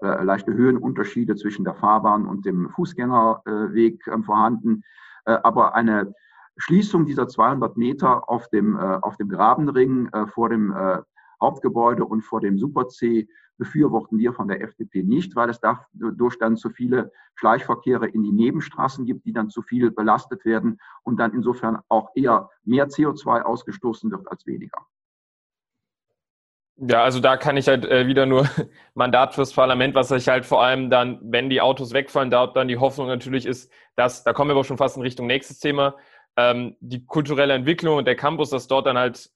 äh, 0.00 0.22
leichte 0.22 0.52
Höhenunterschiede 0.52 1.36
zwischen 1.36 1.64
der 1.64 1.74
Fahrbahn 1.74 2.26
und 2.26 2.46
dem 2.46 2.70
Fußgängerweg 2.70 4.06
äh, 4.06 4.22
vorhanden. 4.22 4.82
Äh, 5.24 5.38
aber 5.42 5.74
eine 5.74 6.14
Schließung 6.58 7.06
dieser 7.06 7.28
200 7.28 7.76
Meter 7.76 8.28
auf 8.28 8.48
dem, 8.50 8.76
äh, 8.76 8.98
auf 9.02 9.16
dem 9.16 9.28
Grabenring 9.28 10.08
äh, 10.12 10.26
vor 10.26 10.48
dem 10.48 10.72
äh, 10.72 10.98
Hauptgebäude 11.40 12.04
und 12.04 12.22
vor 12.22 12.40
dem 12.40 12.58
Super 12.58 12.88
C 12.88 13.28
befürworten 13.58 14.18
wir 14.18 14.32
von 14.32 14.48
der 14.48 14.62
FDP 14.62 15.02
nicht, 15.02 15.36
weil 15.36 15.50
es 15.50 15.60
dadurch 15.60 16.38
dann 16.38 16.56
zu 16.56 16.70
viele 16.70 17.12
Schleichverkehre 17.34 18.06
in 18.06 18.22
die 18.22 18.32
Nebenstraßen 18.32 19.04
gibt, 19.04 19.26
die 19.26 19.32
dann 19.32 19.50
zu 19.50 19.62
viel 19.62 19.90
belastet 19.90 20.44
werden 20.44 20.78
und 21.02 21.18
dann 21.18 21.34
insofern 21.34 21.78
auch 21.88 22.10
eher 22.14 22.50
mehr 22.64 22.88
CO2 22.88 23.42
ausgestoßen 23.42 24.10
wird 24.10 24.30
als 24.30 24.46
weniger. 24.46 24.86
Ja, 26.80 27.02
also 27.02 27.18
da 27.18 27.36
kann 27.36 27.56
ich 27.56 27.66
halt 27.66 27.84
äh, 27.84 28.06
wieder 28.06 28.24
nur 28.24 28.48
Mandat 28.94 29.34
fürs 29.34 29.52
Parlament, 29.52 29.96
was 29.96 30.08
sich 30.08 30.28
halt 30.28 30.46
vor 30.46 30.62
allem 30.62 30.90
dann, 30.90 31.18
wenn 31.22 31.50
die 31.50 31.60
Autos 31.60 31.92
wegfallen, 31.92 32.30
da 32.30 32.46
dann 32.46 32.68
die 32.68 32.78
Hoffnung 32.78 33.08
natürlich 33.08 33.46
ist, 33.46 33.72
dass, 33.96 34.22
da 34.22 34.32
kommen 34.32 34.50
wir 34.50 34.54
aber 34.54 34.62
schon 34.62 34.78
fast 34.78 34.96
in 34.96 35.02
Richtung 35.02 35.26
nächstes 35.26 35.58
Thema, 35.58 35.96
ähm, 36.36 36.76
die 36.78 37.04
kulturelle 37.04 37.54
Entwicklung 37.54 37.98
und 37.98 38.04
der 38.04 38.14
Campus, 38.14 38.50
dass 38.50 38.68
dort 38.68 38.86
dann 38.86 38.96
halt 38.96 39.28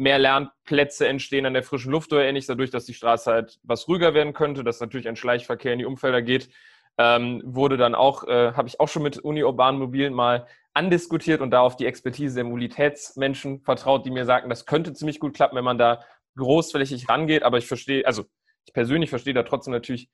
mehr 0.00 0.18
Lernplätze 0.18 1.06
entstehen 1.06 1.44
an 1.44 1.52
der 1.52 1.62
frischen 1.62 1.92
Luft 1.92 2.10
oder 2.12 2.24
ähnliches, 2.24 2.46
dadurch, 2.46 2.70
dass 2.70 2.86
die 2.86 2.94
Straße 2.94 3.30
halt 3.30 3.58
was 3.62 3.86
ruhiger 3.86 4.14
werden 4.14 4.32
könnte, 4.32 4.64
dass 4.64 4.80
natürlich 4.80 5.06
ein 5.06 5.16
Schleichverkehr 5.16 5.74
in 5.74 5.78
die 5.78 5.84
Umfelder 5.84 6.22
geht, 6.22 6.48
ähm, 6.96 7.42
wurde 7.44 7.76
dann 7.76 7.94
auch, 7.94 8.24
äh, 8.24 8.52
habe 8.54 8.66
ich 8.66 8.80
auch 8.80 8.88
schon 8.88 9.02
mit 9.02 9.18
Uni 9.18 9.44
Urban 9.44 9.78
Mobilen 9.78 10.14
mal 10.14 10.46
andiskutiert 10.72 11.42
und 11.42 11.50
da 11.50 11.60
auf 11.60 11.76
die 11.76 11.84
Expertise 11.84 12.36
der 12.36 12.44
Mobilitätsmenschen 12.44 13.60
vertraut, 13.60 14.06
die 14.06 14.10
mir 14.10 14.24
sagten, 14.24 14.48
das 14.48 14.64
könnte 14.64 14.94
ziemlich 14.94 15.20
gut 15.20 15.34
klappen, 15.34 15.56
wenn 15.56 15.64
man 15.64 15.78
da 15.78 16.02
großflächig 16.36 17.08
rangeht, 17.10 17.42
aber 17.42 17.58
ich 17.58 17.66
verstehe, 17.66 18.06
also 18.06 18.24
ich 18.66 18.72
persönlich 18.72 19.10
verstehe 19.10 19.34
da 19.34 19.42
trotzdem 19.42 19.72
natürlich 19.74 20.08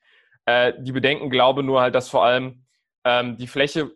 äh, 0.45 0.73
die 0.79 0.91
Bedenken, 0.91 1.29
glaube 1.29 1.63
nur 1.63 1.79
halt, 1.79 1.95
dass 1.95 2.09
vor 2.09 2.25
allem 2.25 2.65
ähm, 3.05 3.37
die 3.37 3.47
Fläche 3.47 3.91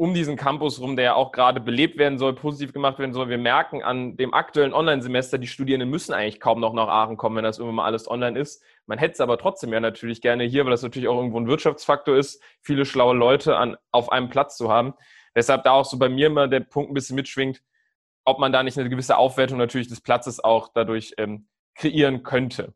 um 0.00 0.14
diesen 0.14 0.36
Campus 0.36 0.80
rum, 0.80 0.96
der 0.96 1.04
ja 1.04 1.14
auch 1.14 1.30
gerade 1.30 1.60
belebt 1.60 1.98
werden 1.98 2.16
soll, 2.16 2.34
positiv 2.34 2.72
gemacht 2.72 2.98
werden 2.98 3.12
soll. 3.12 3.28
Wir 3.28 3.36
merken 3.36 3.82
an 3.82 4.16
dem 4.16 4.32
aktuellen 4.32 4.72
Online-Semester, 4.72 5.36
die 5.36 5.46
Studierenden 5.46 5.90
müssen 5.90 6.14
eigentlich 6.14 6.40
kaum 6.40 6.58
noch 6.58 6.72
nach 6.72 6.88
Aachen 6.88 7.18
kommen, 7.18 7.36
wenn 7.36 7.44
das 7.44 7.58
irgendwann 7.58 7.76
mal 7.76 7.84
alles 7.84 8.10
online 8.10 8.38
ist. 8.38 8.64
Man 8.86 8.96
hätte 8.96 9.12
es 9.12 9.20
aber 9.20 9.36
trotzdem 9.36 9.74
ja 9.74 9.78
natürlich 9.78 10.22
gerne 10.22 10.44
hier, 10.44 10.64
weil 10.64 10.70
das 10.70 10.82
natürlich 10.82 11.06
auch 11.06 11.18
irgendwo 11.18 11.38
ein 11.38 11.48
Wirtschaftsfaktor 11.48 12.16
ist, 12.16 12.42
viele 12.62 12.86
schlaue 12.86 13.14
Leute 13.14 13.58
an, 13.58 13.76
auf 13.90 14.10
einem 14.10 14.30
Platz 14.30 14.56
zu 14.56 14.70
haben. 14.70 14.94
Deshalb 15.36 15.64
da 15.64 15.72
auch 15.72 15.84
so 15.84 15.98
bei 15.98 16.08
mir 16.08 16.28
immer 16.28 16.48
der 16.48 16.60
Punkt 16.60 16.90
ein 16.90 16.94
bisschen 16.94 17.16
mitschwingt, 17.16 17.62
ob 18.24 18.38
man 18.38 18.54
da 18.54 18.62
nicht 18.62 18.78
eine 18.78 18.88
gewisse 18.88 19.18
Aufwertung 19.18 19.58
natürlich 19.58 19.88
des 19.88 20.00
Platzes 20.00 20.42
auch 20.42 20.68
dadurch 20.72 21.12
ähm, 21.18 21.46
kreieren 21.74 22.22
könnte. 22.22 22.72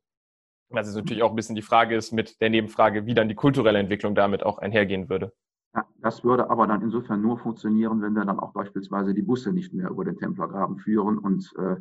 Was 0.68 0.88
ist 0.88 0.94
natürlich 0.94 1.22
auch 1.22 1.30
ein 1.30 1.36
bisschen 1.36 1.56
die 1.56 1.62
Frage 1.62 1.96
ist 1.96 2.12
mit 2.12 2.42
der 2.42 2.50
Nebenfrage, 2.50 3.06
wie 3.06 3.14
dann 3.14 3.30
die 3.30 3.34
kulturelle 3.34 3.78
Entwicklung 3.78 4.14
damit 4.14 4.42
auch 4.42 4.58
einhergehen 4.58 5.08
würde. 5.08 5.32
Ja, 5.74 5.84
das 6.00 6.22
würde 6.22 6.50
aber 6.50 6.66
dann 6.66 6.82
insofern 6.82 7.20
nur 7.20 7.38
funktionieren, 7.38 8.00
wenn 8.00 8.14
wir 8.14 8.24
dann 8.24 8.38
auch 8.38 8.52
beispielsweise 8.52 9.12
die 9.12 9.22
Busse 9.22 9.52
nicht 9.52 9.72
mehr 9.74 9.90
über 9.90 10.04
den 10.04 10.16
Templergraben 10.16 10.78
führen. 10.78 11.18
Und 11.18 11.52
äh, 11.58 11.76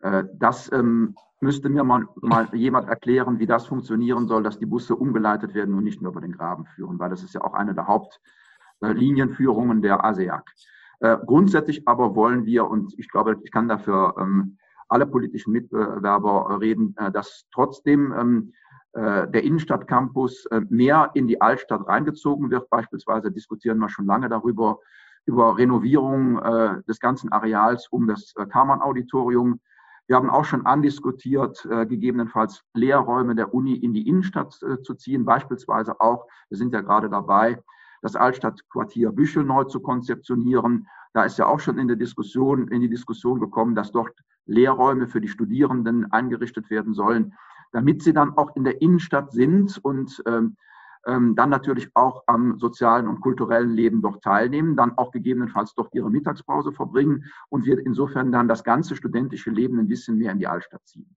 äh, 0.00 0.24
das 0.34 0.72
ähm, 0.72 1.14
müsste 1.40 1.68
mir 1.68 1.84
mal, 1.84 2.06
mal 2.16 2.48
jemand 2.54 2.88
erklären, 2.88 3.38
wie 3.38 3.46
das 3.46 3.66
funktionieren 3.66 4.26
soll, 4.26 4.42
dass 4.42 4.58
die 4.58 4.66
Busse 4.66 4.96
umgeleitet 4.96 5.54
werden 5.54 5.74
und 5.74 5.84
nicht 5.84 6.00
mehr 6.00 6.10
über 6.10 6.20
den 6.20 6.32
Graben 6.32 6.64
führen, 6.64 6.98
weil 6.98 7.10
das 7.10 7.22
ist 7.22 7.34
ja 7.34 7.42
auch 7.42 7.54
eine 7.54 7.74
der 7.74 7.86
Hauptlinienführungen 7.86 9.82
der 9.82 10.04
ASEAC. 10.04 10.44
Äh, 11.00 11.18
grundsätzlich 11.26 11.86
aber 11.88 12.14
wollen 12.14 12.46
wir, 12.46 12.66
und 12.68 12.94
ich 12.98 13.08
glaube, 13.08 13.38
ich 13.42 13.50
kann 13.50 13.68
dafür 13.68 14.14
ähm, 14.18 14.56
alle 14.88 15.06
politischen 15.06 15.52
Mitbewerber 15.52 16.58
reden, 16.60 16.94
äh, 16.96 17.10
dass 17.10 17.46
trotzdem 17.52 18.12
ähm, 18.12 18.52
äh, 18.52 18.69
der 18.94 19.42
Innenstadtcampus 19.44 20.46
äh, 20.46 20.62
mehr 20.68 21.10
in 21.14 21.28
die 21.28 21.40
Altstadt 21.40 21.86
reingezogen 21.86 22.50
wird. 22.50 22.68
Beispielsweise 22.70 23.30
diskutieren 23.30 23.78
wir 23.78 23.88
schon 23.88 24.06
lange 24.06 24.28
darüber, 24.28 24.78
über 25.26 25.56
Renovierung 25.56 26.38
äh, 26.38 26.82
des 26.88 26.98
ganzen 26.98 27.30
Areals 27.30 27.88
um 27.88 28.08
das 28.08 28.34
Karmann-Auditorium. 28.34 29.60
Wir 30.06 30.16
haben 30.16 30.30
auch 30.30 30.44
schon 30.44 30.66
andiskutiert, 30.66 31.62
gegebenenfalls 31.62 32.64
Lehrräume 32.74 33.36
der 33.36 33.54
Uni 33.54 33.74
in 33.76 33.94
die 33.94 34.08
Innenstadt 34.08 34.52
zu 34.82 34.94
ziehen. 34.94 35.24
Beispielsweise 35.24 36.00
auch, 36.00 36.26
wir 36.48 36.58
sind 36.58 36.74
ja 36.74 36.80
gerade 36.80 37.08
dabei, 37.08 37.62
das 38.02 38.16
Altstadtquartier 38.16 39.12
Büchel 39.12 39.44
neu 39.44 39.64
zu 39.64 39.78
konzeptionieren. 39.78 40.88
Da 41.12 41.22
ist 41.22 41.38
ja 41.38 41.46
auch 41.46 41.60
schon 41.60 41.78
in 41.78 41.86
der 41.86 41.96
Diskussion, 41.96 42.66
in 42.66 42.80
die 42.80 42.88
Diskussion 42.88 43.38
gekommen, 43.38 43.76
dass 43.76 43.92
dort 43.92 44.10
Lehrräume 44.46 45.06
für 45.06 45.20
die 45.20 45.28
Studierenden 45.28 46.10
eingerichtet 46.10 46.70
werden 46.70 46.92
sollen 46.92 47.36
damit 47.72 48.02
sie 48.02 48.12
dann 48.12 48.36
auch 48.36 48.54
in 48.56 48.64
der 48.64 48.80
Innenstadt 48.80 49.32
sind 49.32 49.78
und 49.82 50.22
ähm, 50.26 50.56
ähm, 51.06 51.34
dann 51.34 51.50
natürlich 51.50 51.88
auch 51.94 52.24
am 52.26 52.58
sozialen 52.58 53.08
und 53.08 53.20
kulturellen 53.20 53.74
Leben 53.74 54.02
dort 54.02 54.22
teilnehmen, 54.22 54.76
dann 54.76 54.98
auch 54.98 55.10
gegebenenfalls 55.12 55.74
dort 55.74 55.94
ihre 55.94 56.10
Mittagspause 56.10 56.72
verbringen 56.72 57.24
und 57.48 57.64
wir 57.64 57.78
insofern 57.78 58.32
dann 58.32 58.48
das 58.48 58.64
ganze 58.64 58.96
studentische 58.96 59.50
Leben 59.50 59.78
ein 59.78 59.88
bisschen 59.88 60.18
mehr 60.18 60.32
in 60.32 60.38
die 60.38 60.46
Altstadt 60.46 60.86
ziehen. 60.86 61.16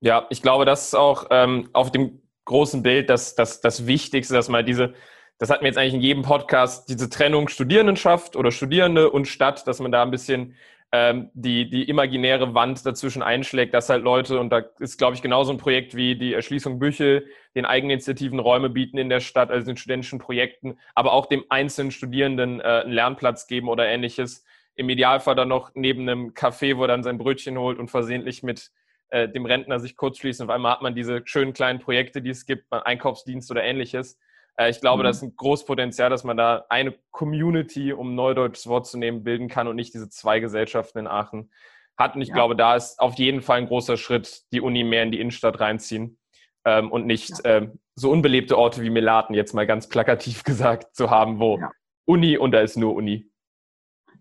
Ja, 0.00 0.26
ich 0.30 0.42
glaube, 0.42 0.64
das 0.64 0.88
ist 0.88 0.94
auch 0.94 1.26
ähm, 1.30 1.68
auf 1.72 1.92
dem 1.92 2.22
großen 2.46 2.82
Bild 2.82 3.10
das, 3.10 3.34
das, 3.34 3.60
das 3.60 3.86
Wichtigste, 3.86 4.34
dass 4.34 4.48
man 4.48 4.66
diese, 4.66 4.94
das 5.38 5.50
hatten 5.50 5.62
wir 5.62 5.68
jetzt 5.68 5.78
eigentlich 5.78 5.94
in 5.94 6.00
jedem 6.00 6.22
Podcast, 6.22 6.88
diese 6.88 7.08
Trennung 7.08 7.48
Studierendenschaft 7.48 8.34
oder 8.34 8.50
Studierende 8.50 9.10
und 9.10 9.28
Stadt, 9.28 9.66
dass 9.68 9.78
man 9.78 9.92
da 9.92 10.02
ein 10.02 10.10
bisschen 10.10 10.54
ähm, 10.92 11.30
die, 11.34 11.70
die 11.70 11.88
imaginäre 11.88 12.54
Wand 12.54 12.84
dazwischen 12.84 13.22
einschlägt, 13.22 13.74
dass 13.74 13.88
halt 13.88 14.02
Leute, 14.02 14.40
und 14.40 14.50
da 14.50 14.62
ist, 14.80 14.98
glaube 14.98 15.14
ich, 15.14 15.22
genauso 15.22 15.52
ein 15.52 15.58
Projekt 15.58 15.94
wie 15.94 16.16
die 16.16 16.34
Erschließung 16.34 16.80
Büchel, 16.80 17.26
den 17.54 17.64
Eigeninitiativen 17.64 18.40
Räume 18.40 18.70
bieten 18.70 18.98
in 18.98 19.08
der 19.08 19.20
Stadt, 19.20 19.50
also 19.50 19.66
den 19.66 19.76
studentischen 19.76 20.18
Projekten, 20.18 20.78
aber 20.94 21.12
auch 21.12 21.26
dem 21.26 21.44
einzelnen 21.48 21.92
Studierenden 21.92 22.60
äh, 22.60 22.64
einen 22.64 22.92
Lernplatz 22.92 23.46
geben 23.46 23.68
oder 23.68 23.86
ähnliches. 23.86 24.44
Im 24.74 24.88
Idealfall 24.88 25.36
dann 25.36 25.48
noch 25.48 25.70
neben 25.74 26.08
einem 26.08 26.30
Café, 26.30 26.76
wo 26.76 26.82
er 26.82 26.88
dann 26.88 27.04
sein 27.04 27.18
Brötchen 27.18 27.58
holt 27.58 27.78
und 27.78 27.90
versehentlich 27.90 28.42
mit 28.42 28.70
äh, 29.10 29.28
dem 29.28 29.46
Rentner 29.46 29.78
sich 29.78 29.96
kurz 29.96 30.18
schließen. 30.18 30.46
Auf 30.46 30.54
einmal 30.54 30.72
hat 30.72 30.82
man 30.82 30.94
diese 30.94 31.22
schönen 31.24 31.52
kleinen 31.52 31.78
Projekte, 31.78 32.22
die 32.22 32.30
es 32.30 32.46
gibt, 32.46 32.72
Einkaufsdienst 32.72 33.50
oder 33.50 33.62
ähnliches. 33.62 34.18
Äh, 34.60 34.70
ich 34.70 34.80
glaube, 34.80 35.02
mhm. 35.02 35.06
das 35.06 35.16
ist 35.16 35.22
ein 35.22 35.36
großes 35.36 35.64
Potenzial, 35.64 36.10
dass 36.10 36.24
man 36.24 36.36
da 36.36 36.66
eine 36.68 36.94
Community, 37.10 37.92
um 37.92 38.14
neudeutsches 38.14 38.66
Wort 38.66 38.86
zu 38.86 38.98
nehmen, 38.98 39.24
bilden 39.24 39.48
kann 39.48 39.66
und 39.66 39.76
nicht 39.76 39.94
diese 39.94 40.10
zwei 40.10 40.40
Gesellschaften 40.40 40.98
in 40.98 41.06
Aachen 41.06 41.50
hat. 41.96 42.14
Und 42.14 42.22
ich 42.22 42.28
ja. 42.28 42.34
glaube, 42.34 42.56
da 42.56 42.76
ist 42.76 43.00
auf 43.00 43.14
jeden 43.14 43.40
Fall 43.40 43.58
ein 43.58 43.66
großer 43.66 43.96
Schritt, 43.96 44.42
die 44.52 44.60
Uni 44.60 44.84
mehr 44.84 45.02
in 45.02 45.12
die 45.12 45.20
Innenstadt 45.20 45.60
reinziehen 45.60 46.18
ähm, 46.64 46.92
und 46.92 47.06
nicht 47.06 47.30
ja. 47.44 47.56
ähm, 47.56 47.80
so 47.94 48.10
unbelebte 48.10 48.56
Orte 48.56 48.82
wie 48.82 48.90
Melaten, 48.90 49.34
jetzt 49.34 49.54
mal 49.54 49.66
ganz 49.66 49.88
plakativ 49.88 50.44
gesagt, 50.44 50.94
zu 50.94 51.10
haben, 51.10 51.40
wo 51.40 51.58
ja. 51.58 51.70
Uni 52.04 52.36
und 52.36 52.52
da 52.52 52.60
ist 52.60 52.76
nur 52.76 52.94
Uni. 52.94 53.30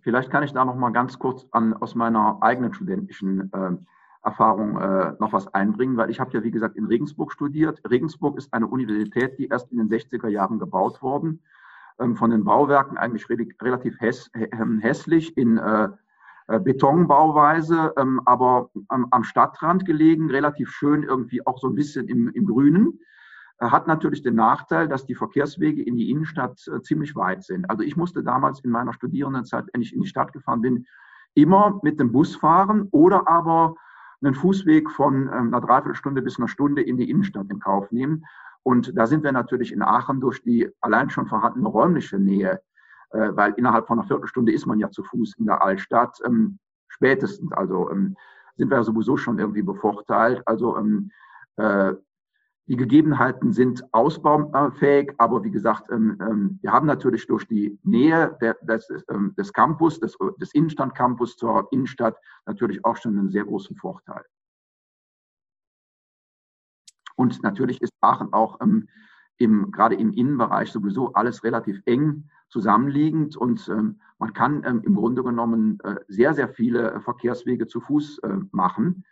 Vielleicht 0.01 0.31
kann 0.31 0.43
ich 0.43 0.53
da 0.53 0.63
noch 0.63 0.75
mal 0.75 0.91
ganz 0.91 1.19
kurz 1.19 1.45
an, 1.51 1.73
aus 1.73 1.93
meiner 1.93 2.37
eigenen 2.41 2.73
studentischen 2.73 3.51
äh, 3.53 3.71
Erfahrung 4.23 4.77
äh, 4.77 5.13
noch 5.19 5.33
was 5.33 5.53
einbringen, 5.53 5.97
weil 5.97 6.09
ich 6.09 6.19
habe 6.19 6.31
ja, 6.33 6.43
wie 6.43 6.51
gesagt, 6.51 6.75
in 6.75 6.85
Regensburg 6.85 7.31
studiert. 7.31 7.81
Regensburg 7.89 8.37
ist 8.37 8.53
eine 8.53 8.67
Universität, 8.67 9.37
die 9.39 9.47
erst 9.47 9.71
in 9.71 9.77
den 9.77 9.89
60er 9.89 10.27
Jahren 10.27 10.59
gebaut 10.59 11.01
worden. 11.01 11.41
Ähm, 11.99 12.15
von 12.15 12.31
den 12.31 12.43
Bauwerken 12.43 12.97
eigentlich 12.97 13.29
re 13.29 13.37
relativ 13.61 13.99
häss 13.99 14.29
ähm, 14.33 14.79
hässlich 14.79 15.37
in 15.37 15.57
äh, 15.57 15.89
äh, 16.47 16.59
Betonbauweise, 16.59 17.93
ähm, 17.97 18.21
aber 18.25 18.71
am, 18.87 19.07
am, 19.11 19.23
Stadtrand 19.23 19.85
gelegen, 19.85 20.31
relativ 20.31 20.71
schön 20.71 21.03
irgendwie 21.03 21.45
auch 21.45 21.59
so 21.59 21.67
ein 21.67 21.75
bisschen 21.75 22.07
im, 22.07 22.29
im 22.29 22.45
Grünen. 22.45 22.99
Hat 23.59 23.87
natürlich 23.87 24.23
den 24.23 24.35
Nachteil, 24.35 24.87
dass 24.87 25.05
die 25.05 25.15
Verkehrswege 25.15 25.83
in 25.83 25.97
die 25.97 26.09
Innenstadt 26.09 26.65
äh, 26.67 26.81
ziemlich 26.81 27.15
weit 27.15 27.43
sind. 27.43 27.69
Also 27.69 27.83
ich 27.83 27.97
musste 27.97 28.23
damals 28.23 28.61
in 28.61 28.71
meiner 28.71 28.93
Studierendenzeit, 28.93 29.65
wenn 29.73 29.81
ich 29.81 29.93
in 29.93 30.01
die 30.01 30.07
Stadt 30.07 30.31
gefahren 30.31 30.61
bin, 30.61 30.85
immer 31.35 31.79
mit 31.83 31.99
dem 31.99 32.11
Bus 32.11 32.37
fahren 32.37 32.87
oder 32.91 33.27
aber 33.27 33.75
einen 34.21 34.35
Fußweg 34.35 34.89
von 34.91 35.23
ähm, 35.27 35.53
einer 35.53 35.61
Dreiviertelstunde 35.61 36.21
bis 36.21 36.37
einer 36.37 36.47
Stunde 36.47 36.81
in 36.81 36.97
die 36.97 37.09
Innenstadt 37.09 37.49
in 37.49 37.59
Kauf 37.59 37.91
nehmen. 37.91 38.25
Und 38.63 38.97
da 38.97 39.07
sind 39.07 39.23
wir 39.23 39.31
natürlich 39.31 39.71
in 39.71 39.81
Aachen 39.81 40.19
durch 40.19 40.41
die 40.43 40.69
allein 40.81 41.09
schon 41.09 41.27
vorhandene 41.27 41.67
räumliche 41.67 42.19
Nähe, 42.19 42.61
äh, 43.11 43.29
weil 43.31 43.53
innerhalb 43.53 43.87
von 43.87 43.99
einer 43.99 44.07
Viertelstunde 44.07 44.51
ist 44.51 44.65
man 44.65 44.79
ja 44.79 44.91
zu 44.91 45.03
Fuß 45.03 45.35
in 45.37 45.45
der 45.45 45.63
Altstadt, 45.63 46.17
ähm, 46.25 46.59
spätestens. 46.87 47.51
Also 47.53 47.89
ähm, 47.89 48.15
sind 48.57 48.69
wir 48.69 48.83
sowieso 48.83 49.15
schon 49.15 49.39
irgendwie 49.39 49.61
bevorteilt. 49.61 50.43
Also 50.45 50.77
äh, 51.55 51.93
die 52.69 52.77
Gegebenheiten 52.77 53.51
sind 53.51 53.83
ausbaufähig, 53.95 55.13
aber 55.17 55.43
wie 55.43 55.49
gesagt, 55.49 55.89
ähm, 55.91 56.17
ähm, 56.21 56.59
wir 56.61 56.71
haben 56.71 56.85
natürlich 56.85 57.25
durch 57.25 57.47
die 57.47 57.79
Nähe 57.81 58.37
des, 58.61 58.87
ähm, 59.09 59.33
des 59.35 59.51
Campus, 59.51 59.99
des, 59.99 60.15
des 60.39 60.53
Innenstadtcampus 60.53 61.35
zur 61.35 61.67
Innenstadt 61.71 62.15
natürlich 62.45 62.85
auch 62.85 62.95
schon 62.95 63.17
einen 63.17 63.31
sehr 63.31 63.43
großen 63.43 63.75
Vorteil. 63.75 64.23
Und 67.15 67.41
natürlich 67.41 67.81
ist 67.81 67.91
Aachen 68.01 68.33
auch 68.33 68.59
im, 68.61 69.71
gerade 69.71 69.95
im 69.95 70.13
Innenbereich 70.13 70.71
sowieso 70.71 71.13
alles 71.13 71.43
relativ 71.43 71.81
eng 71.85 72.29
zusammenliegend 72.49 73.35
und 73.35 73.67
man 74.19 74.33
kann 74.33 74.63
im 74.63 74.95
Grunde 74.95 75.23
genommen 75.23 75.79
äh, 75.83 75.95
sehr, 76.07 76.33
sehr 76.33 76.49
viele 76.49 77.01
Verkehrswege 77.01 77.67
zu 77.67 77.81
Fuß 77.81 78.19
äh, 78.19 78.37
machen. 78.51 79.03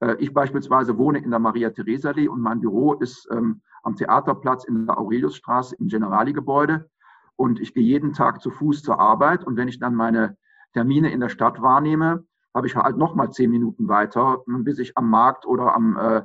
Äh, 0.00 0.16
ich 0.18 0.32
beispielsweise 0.32 0.98
wohne 0.98 1.18
in 1.18 1.30
der 1.30 1.38
Maria-Theresia-Allee 1.38 2.28
und 2.28 2.40
mein 2.40 2.60
Büro 2.60 2.94
ist 2.94 3.28
ähm, 3.30 3.62
am 3.82 3.96
Theaterplatz 3.96 4.64
in 4.64 4.86
der 4.86 4.98
Aureliusstraße 4.98 5.76
im 5.76 5.88
Generali-Gebäude. 5.88 6.88
Und 7.36 7.60
ich 7.60 7.74
gehe 7.74 7.84
jeden 7.84 8.12
Tag 8.12 8.40
zu 8.40 8.50
Fuß 8.50 8.82
zur 8.82 8.98
Arbeit. 8.98 9.44
Und 9.44 9.56
wenn 9.56 9.68
ich 9.68 9.78
dann 9.78 9.94
meine 9.94 10.36
Termine 10.72 11.10
in 11.12 11.20
der 11.20 11.28
Stadt 11.28 11.60
wahrnehme, 11.60 12.24
habe 12.54 12.66
ich 12.66 12.76
halt 12.76 12.96
nochmal 12.96 13.30
zehn 13.30 13.50
Minuten 13.50 13.88
weiter, 13.88 14.42
bis 14.46 14.78
ich 14.78 14.96
am 14.96 15.10
Markt 15.10 15.46
oder 15.46 15.74
am 15.74 15.96
äh, 15.96 16.22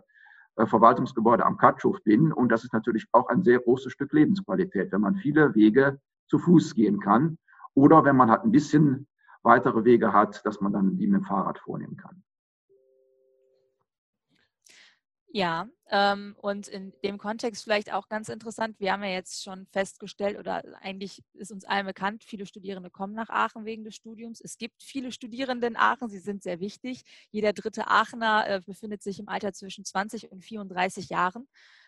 äh, 0.56 0.66
Verwaltungsgebäude 0.66 1.46
am 1.46 1.58
Katschhof 1.58 2.04
bin. 2.04 2.32
Und 2.32 2.52
das 2.52 2.64
ist 2.64 2.74
natürlich 2.74 3.06
auch 3.12 3.28
ein 3.28 3.44
sehr 3.44 3.60
großes 3.60 3.92
Stück 3.92 4.14
Lebensqualität, 4.14 4.92
wenn 4.92 5.02
man 5.02 5.16
viele 5.16 5.56
Wege 5.56 6.00
zu 6.28 6.40
Fuß 6.40 6.76
gehen 6.76 7.00
kann. 7.00 7.38
Oder 7.74 8.04
wenn 8.04 8.16
man 8.16 8.30
halt 8.30 8.44
ein 8.44 8.52
bisschen 8.52 9.08
weitere 9.44 9.84
Wege 9.86 10.14
hat, 10.14 10.46
dass 10.46 10.62
man 10.62 10.74
dann 10.74 10.98
die 10.98 11.08
mit 11.08 11.22
dem 11.22 11.26
Fahrrad 11.26 11.60
vornehmen 11.60 11.98
kann. 11.98 12.24
Ja, 15.34 15.70
ähm, 15.90 16.36
und 16.42 16.68
in 16.68 16.92
dem 17.06 17.18
Kontext 17.18 17.64
vielleicht 17.64 17.94
auch 17.94 18.10
ganz 18.10 18.28
interessant, 18.28 18.78
wir 18.80 18.92
haben 18.92 19.02
ja 19.04 19.12
jetzt 19.12 19.44
schon 19.44 19.66
festgestellt, 19.68 20.38
oder 20.38 20.62
eigentlich 20.82 21.24
ist 21.36 21.54
uns 21.54 21.64
allen 21.64 21.86
bekannt, 21.86 22.26
viele 22.26 22.46
Studierende 22.46 22.90
kommen 22.90 23.14
nach 23.14 23.30
Aachen 23.30 23.64
wegen 23.64 23.86
des 23.86 23.96
Studiums. 23.96 24.42
Es 24.42 24.58
gibt 24.58 24.84
viele 24.84 25.14
Studierende 25.14 25.68
in 25.68 25.78
Aachen, 25.78 26.10
sie 26.10 26.20
sind 26.20 26.44
sehr 26.44 26.60
wichtig. 26.60 27.04
Jeder 27.30 27.54
dritte 27.54 27.88
Aachener 27.88 28.46
äh, 28.46 28.62
befindet 28.66 29.04
sich 29.04 29.20
im 29.20 29.30
Alter 29.30 29.54
zwischen 29.54 29.86
20 29.86 30.32
und 30.34 30.44
34 30.44 31.08
Jahren. 31.10 31.48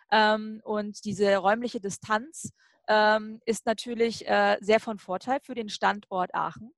Ähm, 0.09 0.61
und 0.63 1.03
diese 1.03 1.35
räumliche 1.35 1.81
Distanz 1.81 2.53
ähm, 2.87 3.41
ist 3.45 3.65
natürlich 3.65 4.25
äh, 4.25 4.57
sehr 4.61 4.79
von 4.79 4.99
Vorteil 4.99 5.39
für 5.41 5.53
den 5.55 5.67
Standort 5.67 6.33
Aachen. 6.33 6.71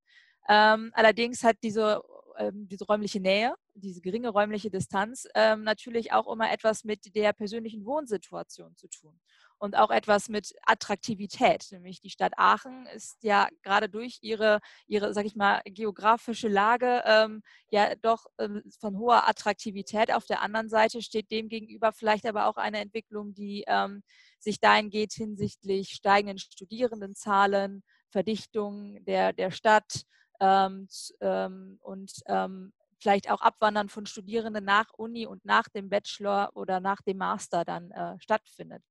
Ähm, 0.47 0.91
allerdings 0.93 1.43
hat 1.43 1.57
diese 1.61 2.01
ähm, 2.37 2.67
diese 2.67 2.85
räumliche 2.85 3.19
Nähe, 3.19 3.55
diese 3.73 4.01
geringe 4.01 4.29
räumliche 4.29 4.69
Distanz 4.69 5.27
ähm, 5.35 5.63
natürlich 5.63 6.13
auch 6.13 6.31
immer 6.31 6.51
etwas 6.51 6.83
mit 6.83 7.15
der 7.15 7.33
persönlichen 7.33 7.85
Wohnsituation 7.85 8.75
zu 8.75 8.87
tun 8.87 9.19
und 9.57 9.75
auch 9.75 9.89
etwas 9.89 10.29
mit 10.29 10.53
Attraktivität. 10.63 11.67
Nämlich 11.71 12.01
die 12.01 12.09
Stadt 12.09 12.33
Aachen 12.37 12.85
ist 12.87 13.23
ja 13.23 13.47
gerade 13.63 13.89
durch 13.89 14.19
ihre, 14.21 14.59
ihre 14.87 15.13
sag 15.13 15.25
ich 15.25 15.35
mal, 15.35 15.61
geografische 15.65 16.47
Lage 16.47 17.01
ähm, 17.05 17.41
ja 17.69 17.95
doch 17.95 18.25
ähm, 18.37 18.63
von 18.79 18.97
hoher 18.97 19.27
Attraktivität. 19.27 20.13
Auf 20.13 20.25
der 20.25 20.41
anderen 20.41 20.69
Seite 20.69 21.01
steht 21.01 21.31
dem 21.31 21.49
gegenüber 21.49 21.93
vielleicht 21.93 22.25
aber 22.25 22.47
auch 22.47 22.57
eine 22.57 22.79
Entwicklung, 22.79 23.33
die 23.33 23.63
ähm, 23.67 24.03
sich 24.39 24.59
dahin 24.59 24.89
geht 24.89 25.13
hinsichtlich 25.13 25.89
steigenden 25.89 26.37
Studierendenzahlen, 26.37 27.83
Verdichtung 28.09 29.03
der, 29.05 29.33
der 29.33 29.51
Stadt, 29.51 30.03
und 30.39 32.11
ähm, 32.27 32.73
vielleicht 32.99 33.29
auch 33.29 33.41
Abwandern 33.41 33.89
von 33.89 34.05
Studierenden 34.05 34.65
nach 34.65 34.91
Uni 34.93 35.27
und 35.27 35.45
nach 35.45 35.69
dem 35.69 35.89
Bachelor 35.89 36.49
oder 36.53 36.79
nach 36.79 37.01
dem 37.01 37.17
Master 37.17 37.63
dann 37.63 37.91
äh, 37.91 38.19
stattfindet. 38.19 38.83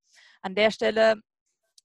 An 0.43 0.55
der 0.55 0.71
Stelle 0.71 1.21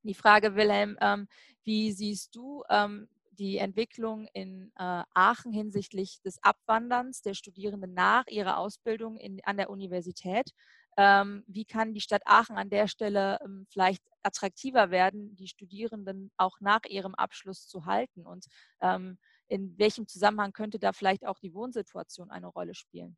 die 0.04 0.14
Frage, 0.14 0.56
Wilhelm, 0.56 0.98
ähm, 1.02 1.28
wie 1.64 1.92
siehst 1.92 2.36
du 2.36 2.64
ähm, 2.70 3.10
die 3.32 3.58
Entwicklung 3.58 4.28
in 4.34 4.72
äh, 4.76 5.04
Aachen 5.14 5.52
hinsichtlich 5.52 6.22
des 6.22 6.42
Abwanderns 6.44 7.22
der 7.22 7.34
Studierenden 7.34 7.94
nach 7.94 8.28
ihrer 8.28 8.58
Ausbildung 8.58 9.18
in, 9.18 9.40
an 9.44 9.58
der 9.58 9.70
Universität? 9.70 10.52
Ähm, 10.98 11.44
wie 11.48 11.66
kann 11.66 11.94
die 11.94 12.02
Stadt 12.02 12.24
Aachen 12.26 12.58
an 12.58 12.70
der 12.70 12.88
Stelle 12.88 13.40
ähm, 13.44 13.66
vielleicht 13.70 14.04
attraktiver 14.24 14.92
werden, 14.92 15.36
die 15.36 15.48
Studierenden 15.48 16.32
auch 16.38 16.60
nach 16.60 16.84
ihrem 16.88 17.16
Abschluss 17.16 17.68
zu 17.68 17.86
halten? 17.86 18.26
Und 18.26 18.46
ähm, 18.82 19.18
in 19.50 19.78
welchem 19.78 20.08
Zusammenhang 20.08 20.54
könnte 20.54 20.80
da 20.80 20.94
vielleicht 20.94 21.26
auch 21.26 21.40
die 21.40 21.54
Wohnsituation 21.54 22.30
eine 22.30 22.48
Rolle 22.48 22.74
spielen? 22.74 23.18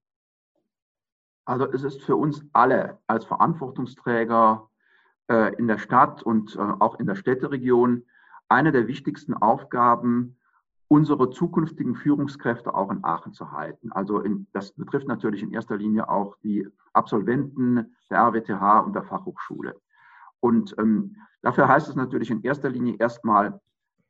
Also 1.45 1.71
es 1.71 1.83
ist 1.83 2.01
für 2.01 2.15
uns 2.15 2.43
alle 2.53 2.99
als 3.07 3.25
Verantwortungsträger 3.25 4.69
äh, 5.29 5.53
in 5.55 5.67
der 5.67 5.77
Stadt 5.77 6.23
und 6.23 6.55
äh, 6.55 6.59
auch 6.59 6.99
in 6.99 7.07
der 7.07 7.15
Städteregion 7.15 8.05
eine 8.47 8.71
der 8.71 8.87
wichtigsten 8.87 9.33
Aufgaben, 9.33 10.37
unsere 10.87 11.29
zukünftigen 11.29 11.95
Führungskräfte 11.95 12.73
auch 12.73 12.91
in 12.91 13.03
Aachen 13.03 13.33
zu 13.33 13.51
halten. 13.51 13.91
Also 13.93 14.19
in, 14.19 14.47
das 14.51 14.73
betrifft 14.73 15.07
natürlich 15.07 15.41
in 15.41 15.53
erster 15.53 15.77
Linie 15.77 16.09
auch 16.09 16.35
die 16.43 16.67
Absolventen 16.91 17.95
der 18.09 18.19
RWTH 18.19 18.79
und 18.85 18.93
der 18.93 19.03
Fachhochschule. 19.03 19.79
Und 20.41 20.75
ähm, 20.77 21.15
dafür 21.41 21.69
heißt 21.69 21.87
es 21.87 21.95
natürlich 21.95 22.29
in 22.29 22.43
erster 22.43 22.69
Linie 22.69 22.97
erstmal 22.99 23.61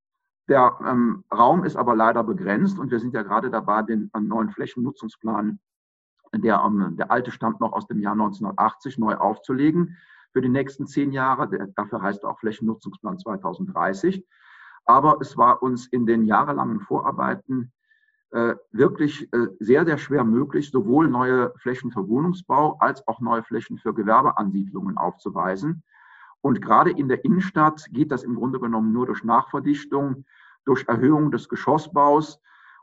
Der 0.47 0.77
ähm, 0.85 1.25
Raum 1.33 1.65
ist 1.65 1.75
aber 1.75 1.93
leider 1.93 2.23
begrenzt 2.23 2.79
und 2.79 2.89
wir 2.89 2.99
sind 2.99 3.13
ja 3.13 3.23
gerade 3.23 3.49
dabei, 3.49 3.81
den 3.81 4.09
äh, 4.13 4.19
neuen 4.21 4.49
Flächennutzungsplan, 4.49 5.59
der, 6.33 6.63
ähm, 6.65 6.95
der 6.95 7.11
alte 7.11 7.31
stammt 7.31 7.59
noch 7.59 7.73
aus 7.73 7.87
dem 7.87 7.99
Jahr 7.99 8.13
1980, 8.13 8.97
neu 8.97 9.15
aufzulegen 9.15 9.97
für 10.31 10.41
die 10.41 10.49
nächsten 10.49 10.87
zehn 10.87 11.11
Jahre. 11.11 11.49
Der, 11.49 11.67
dafür 11.67 12.01
heißt 12.01 12.23
er 12.23 12.29
auch 12.29 12.39
Flächennutzungsplan 12.39 13.19
2030. 13.19 14.25
Aber 14.85 15.17
es 15.19 15.35
war 15.35 15.61
uns 15.61 15.87
in 15.87 16.05
den 16.05 16.23
jahrelangen 16.23 16.79
Vorarbeiten 16.79 17.73
äh, 18.31 18.55
wirklich 18.71 19.33
äh, 19.33 19.47
sehr, 19.59 19.83
sehr 19.83 19.97
schwer 19.97 20.23
möglich, 20.23 20.71
sowohl 20.71 21.09
neue 21.09 21.51
Flächen 21.57 21.91
für 21.91 22.07
Wohnungsbau 22.07 22.77
als 22.79 23.05
auch 23.05 23.19
neue 23.19 23.43
Flächen 23.43 23.79
für 23.79 23.93
Gewerbeansiedlungen 23.93 24.97
aufzuweisen. 24.97 25.83
Und 26.45 26.61
gerade 26.61 26.91
in 26.91 27.07
der 27.07 27.25
Innenstadt 27.25 27.87
geht 27.89 28.11
das 28.11 28.21
im 28.21 28.35
Grunde 28.35 28.59
genommen 28.59 28.93
nur 28.93 29.07
durch 29.07 29.23
Nachverdichtung, 29.23 30.25
durch 30.63 30.87
Erhöhung 30.87 31.31
des 31.31 31.49
Geschossbaus. 31.49 32.39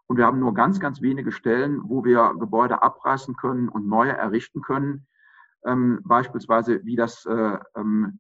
Und 0.09 0.17
wir 0.17 0.27
haben 0.27 0.41
nur 0.41 0.53
ganz, 0.53 0.81
ganz 0.81 1.01
wenige 1.01 1.31
Stellen, 1.31 1.81
wo 1.85 2.05
wir 2.05 2.35
Gebäude 2.41 2.83
abreißen 2.83 3.37
können 3.37 3.69
und 3.69 3.87
neue 3.87 4.17
errichten 4.17 4.63
können. 4.63 5.07
Ähm, 5.65 6.01
beispielsweise 6.03 6.85
wie 6.85 6.97
das 6.97 7.25
äh, 7.25 7.57
ähm, 7.77 8.19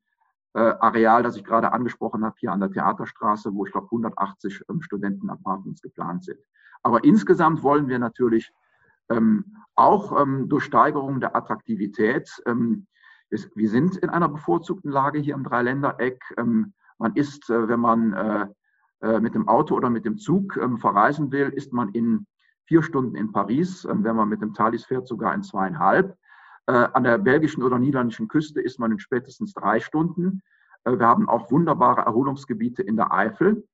äh, 0.54 0.60
Areal, 0.60 1.24
das 1.24 1.36
ich 1.36 1.42
gerade 1.42 1.72
angesprochen 1.72 2.24
habe, 2.24 2.36
hier 2.38 2.52
an 2.52 2.60
der 2.60 2.70
Theaterstraße, 2.70 3.52
wo 3.52 3.66
ich 3.66 3.72
glaube 3.72 3.86
180 3.86 4.62
ähm, 4.70 4.80
Studentenapartments 4.80 5.82
geplant 5.82 6.22
sind. 6.22 6.38
Aber 6.84 7.02
insgesamt 7.02 7.64
wollen 7.64 7.88
wir 7.88 7.98
natürlich 7.98 8.52
ähm, 9.08 9.56
auch 9.74 10.22
ähm, 10.22 10.48
durch 10.48 10.62
Steigerung 10.62 11.18
der 11.18 11.34
Attraktivität 11.34 12.30
wir 13.54 13.70
sind 13.70 13.96
in 13.96 14.10
einer 14.10 14.28
bevorzugten 14.28 14.90
Lage 14.90 15.18
hier 15.18 15.34
im 15.34 15.44
Dreiländereck. 15.44 16.22
Ähm, 16.36 16.74
man 16.98 17.14
ist, 17.14 17.48
äh, 17.50 17.68
wenn 17.68 17.80
man 17.80 18.12
äh, 18.12 18.46
äh, 19.00 19.20
mit 19.20 19.34
dem 19.34 19.48
Auto 19.48 19.74
oder 19.74 19.90
mit 19.90 20.04
dem 20.04 20.18
Zug 20.18 20.56
ähm, 20.56 20.78
verreisen 20.78 21.32
will, 21.32 21.48
ist 21.48 21.72
man 21.72 21.88
in 21.90 22.26
vier 22.66 22.82
Stunden 22.82 23.16
in 23.16 23.32
Paris. 23.32 23.84
Ähm, 23.84 24.04
wenn 24.04 24.16
man 24.16 24.28
mit 24.28 24.42
dem 24.42 24.54
Thalys 24.54 24.84
fährt, 24.84 25.08
sogar 25.08 25.34
in 25.34 25.42
zweieinhalb. 25.42 26.16
an 26.66 27.02
der 27.02 27.18
belgischen 27.18 27.64
oder 27.64 27.76
niederländischen 27.76 28.28
Küste 28.28 28.60
ist 28.60 28.78
man 28.78 28.92
in 28.92 29.00
spätestens 29.00 29.52
drei 29.52 29.80
Stunden. 29.80 30.42
wir 30.84 31.06
haben 31.06 31.28
auch 31.28 31.50
wunderbare 31.50 32.02
Erholungsgebiete 32.02 32.84
in 32.84 32.96
der 32.96 33.12
Eifel. 33.12 33.66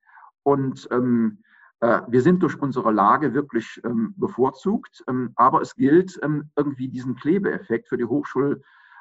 Und 0.42 0.88
äh, 0.90 2.00
wir 2.08 2.22
sind 2.22 2.42
durch 2.42 2.58
unsere 2.58 2.90
Lage 2.90 3.34
wirklich 3.34 3.82
bevorzugt, 4.16 5.04
aber 5.36 5.60
es 5.60 5.74
gilt, 5.74 6.18
irgendwie 6.56 6.88
diesen 6.88 7.14
Klebeeffekt 7.14 7.88
für 7.88 7.98
die 7.98 8.08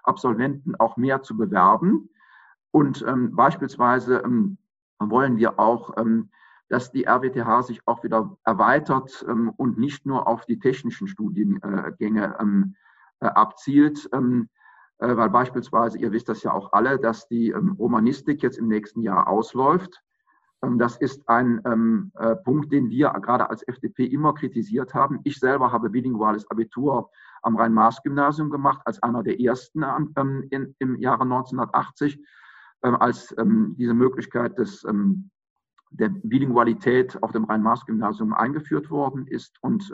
Hochschulabsolventen 0.07 0.75
auch 0.75 0.97
mehr 0.97 1.21
zu 1.21 1.37
bewerben. 1.37 2.09
Und 2.71 3.03
ähm, 3.07 3.35
beispielsweise 3.35 4.21
ähm, 4.23 4.57
wollen 4.99 5.37
wir 5.37 5.59
auch, 5.59 5.97
ähm, 5.97 6.29
dass 6.69 6.91
die 6.91 7.05
RWTH 7.07 7.63
sich 7.63 7.81
auch 7.85 8.03
wieder 8.03 8.37
erweitert 8.43 9.23
und 9.55 9.77
nicht 9.77 10.05
nur 10.05 10.27
auf 10.27 10.45
die 10.45 10.59
technischen 10.59 11.07
Studiengänge 11.07 12.35
äh, 13.21 13.25
abzielt. 13.25 14.09
Äh, 14.11 14.17
weil 14.99 15.29
beispielsweise, 15.29 15.97
ihr 15.97 16.11
wisst 16.11 16.27
das 16.27 16.43
ja 16.43 16.51
auch 16.51 16.73
alle, 16.73 16.99
dass 16.99 17.29
die 17.29 17.51
Romanistik 17.51 18.43
jetzt 18.43 18.57
im 18.57 18.67
nächsten 18.67 19.01
Jahr 19.01 19.29
ausläuft. 19.29 20.03
Ähm, 20.63 20.79
das 20.79 20.97
ist 20.97 21.27
ein 21.29 21.61
ähm, 21.65 22.11
äh, 22.15 22.35
Punkt, 22.35 22.71
den 22.71 22.89
wir 22.89 23.09
gerade 23.21 23.49
als 23.49 23.67
FDP 23.67 24.05
immer 24.05 24.33
kritisiert 24.33 24.93
haben. 24.93 25.19
Ich 25.23 25.39
selber 25.39 25.71
habe 25.71 25.89
bilinguales 25.89 26.49
Abitur 26.49 27.09
am 27.41 27.55
Rhein-Maas-Gymnasium 27.55 28.49
gemacht, 28.49 28.81
als 28.85 29.01
einer 29.03 29.23
der 29.23 29.39
ersten 29.39 29.83
ähm, 30.15 30.47
in, 30.49 30.75
im 30.79 30.97
Jahre 30.97 31.23
1980, 31.23 32.19
ähm, 32.83 32.95
als 32.95 33.35
ähm, 33.37 33.75
diese 33.77 33.93
Möglichkeit 33.93 34.57
des, 34.57 34.83
ähm, 34.83 35.29
der 35.91 36.09
Bilingualität 36.09 37.21
auf 37.21 37.31
dem 37.31 37.45
Rhein-Maas-Gymnasium 37.45 38.33
eingeführt 38.33 38.89
worden 38.89 39.27
ist 39.27 39.57
und 39.61 39.91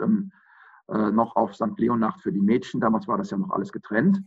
äh, 0.88 1.10
noch 1.12 1.36
auf 1.36 1.54
St. 1.54 1.78
Leonhard 1.78 2.20
für 2.20 2.32
die 2.32 2.42
Mädchen. 2.42 2.80
Damals 2.80 3.06
war 3.06 3.16
das 3.16 3.30
ja 3.30 3.38
noch 3.38 3.50
alles 3.50 3.72
getrennt. 3.72 4.22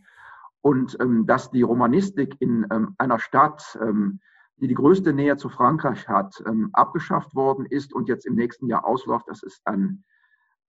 Und 0.60 0.98
dass 1.26 1.52
die 1.52 1.62
Romanistik 1.62 2.34
in 2.40 2.68
einer 2.98 3.20
Stadt, 3.20 3.78
die 4.60 4.68
die 4.68 4.74
größte 4.74 5.12
Nähe 5.12 5.36
zu 5.36 5.48
Frankreich 5.48 6.08
hat, 6.08 6.42
ähm, 6.46 6.70
abgeschafft 6.72 7.34
worden 7.34 7.66
ist 7.66 7.92
und 7.92 8.08
jetzt 8.08 8.26
im 8.26 8.34
nächsten 8.34 8.66
Jahr 8.66 8.84
ausläuft. 8.84 9.28
Das 9.28 9.42
ist 9.42 9.60
ein 9.66 10.04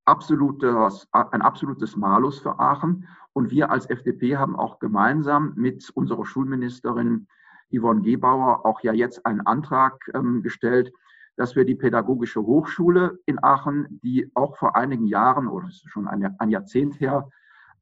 absolutes, 0.05 1.07
ein 1.11 1.41
absolutes 1.41 1.95
Malus 1.95 2.39
für 2.39 2.59
Aachen. 2.59 3.07
Und 3.33 3.51
wir 3.51 3.71
als 3.71 3.89
FDP 3.89 4.37
haben 4.37 4.55
auch 4.55 4.79
gemeinsam 4.79 5.53
mit 5.55 5.89
unserer 5.91 6.25
Schulministerin 6.25 7.27
Yvonne 7.71 8.01
Gebauer 8.01 8.65
auch 8.65 8.81
ja 8.81 8.93
jetzt 8.93 9.25
einen 9.25 9.41
Antrag 9.41 10.09
ähm, 10.13 10.41
gestellt, 10.41 10.91
dass 11.35 11.55
wir 11.55 11.65
die 11.65 11.75
Pädagogische 11.75 12.41
Hochschule 12.41 13.19
in 13.25 13.41
Aachen, 13.43 13.99
die 14.03 14.31
auch 14.33 14.57
vor 14.57 14.75
einigen 14.75 15.05
Jahren 15.05 15.47
oder 15.47 15.67
ist 15.67 15.87
schon 15.89 16.07
ein, 16.07 16.35
ein 16.39 16.49
Jahrzehnt 16.49 16.99
her 16.99 17.29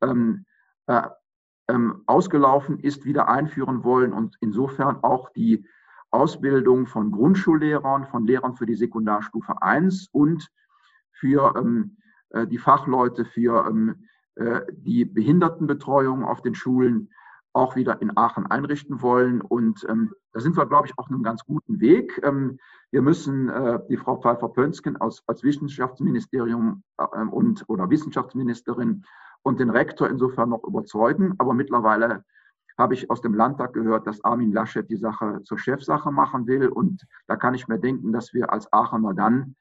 ähm, 0.01 0.45
äh, 0.87 1.03
ähm, 1.69 2.03
ausgelaufen 2.05 2.79
ist, 2.79 3.05
wieder 3.05 3.27
einführen 3.29 3.83
wollen 3.83 4.13
und 4.13 4.35
insofern 4.41 5.03
auch 5.03 5.29
die 5.29 5.65
Ausbildung 6.11 6.87
von 6.87 7.11
Grundschullehrern, 7.11 8.05
von 8.05 8.25
Lehrern 8.25 8.55
für 8.55 8.65
die 8.65 8.75
Sekundarstufe 8.75 9.61
1 9.61 10.07
und 10.11 10.47
für 11.11 11.55
ähm, 11.57 11.97
äh, 12.29 12.47
die 12.47 12.57
Fachleute 12.57 13.25
für 13.25 13.67
ähm, 13.67 14.07
äh, 14.35 14.61
die 14.71 15.05
Behindertenbetreuung 15.05 16.23
auf 16.23 16.41
den 16.41 16.55
Schulen 16.55 17.09
auch 17.53 17.75
wieder 17.75 18.01
in 18.01 18.15
Aachen 18.15 18.45
einrichten 18.45 19.01
wollen. 19.01 19.41
Und 19.41 19.85
ähm, 19.89 20.13
da 20.31 20.39
sind 20.39 20.55
wir, 20.55 20.67
glaube 20.67 20.87
ich, 20.87 20.97
auf 20.97 21.07
einem 21.09 21.23
ganz 21.23 21.43
guten 21.43 21.79
Weg. 21.79 22.21
Ähm, 22.23 22.59
wir 22.91 23.01
müssen 23.01 23.49
äh, 23.49 23.79
die 23.89 23.97
Frau 23.97 24.17
Pfeiffer-Pönsken 24.17 24.95
als, 24.97 25.23
Wissenschaftsministerium 25.27 26.83
äh, 26.97 27.03
und 27.31 27.65
oder 27.67 27.89
Wissenschaftsministerin 27.89 29.03
und 29.41 29.59
den 29.59 29.71
Rektor 29.71 30.07
insofern 30.09 30.49
noch 30.49 30.63
überzeugen. 30.63 31.33
Aber 31.39 31.53
mittlerweile 31.53 32.23
habe 32.77 32.93
ich 32.93 33.09
aus 33.09 33.21
dem 33.21 33.33
Landtag 33.33 33.73
gehört, 33.73 34.05
dass 34.05 34.23
Armin 34.23 34.51
Laschet 34.51 34.87
die 34.89 34.97
Sache 34.97 35.41
zur 35.43 35.57
Chefsache 35.57 36.11
machen 36.11 36.45
will. 36.45 36.67
Und 36.67 37.05
da 37.25 37.35
kann 37.35 37.55
ich 37.55 37.67
mir 37.67 37.79
denken, 37.79 38.11
dass 38.11 38.33
wir 38.33 38.51
als 38.51 38.71
Aachener 38.71 39.13
dann 39.13 39.55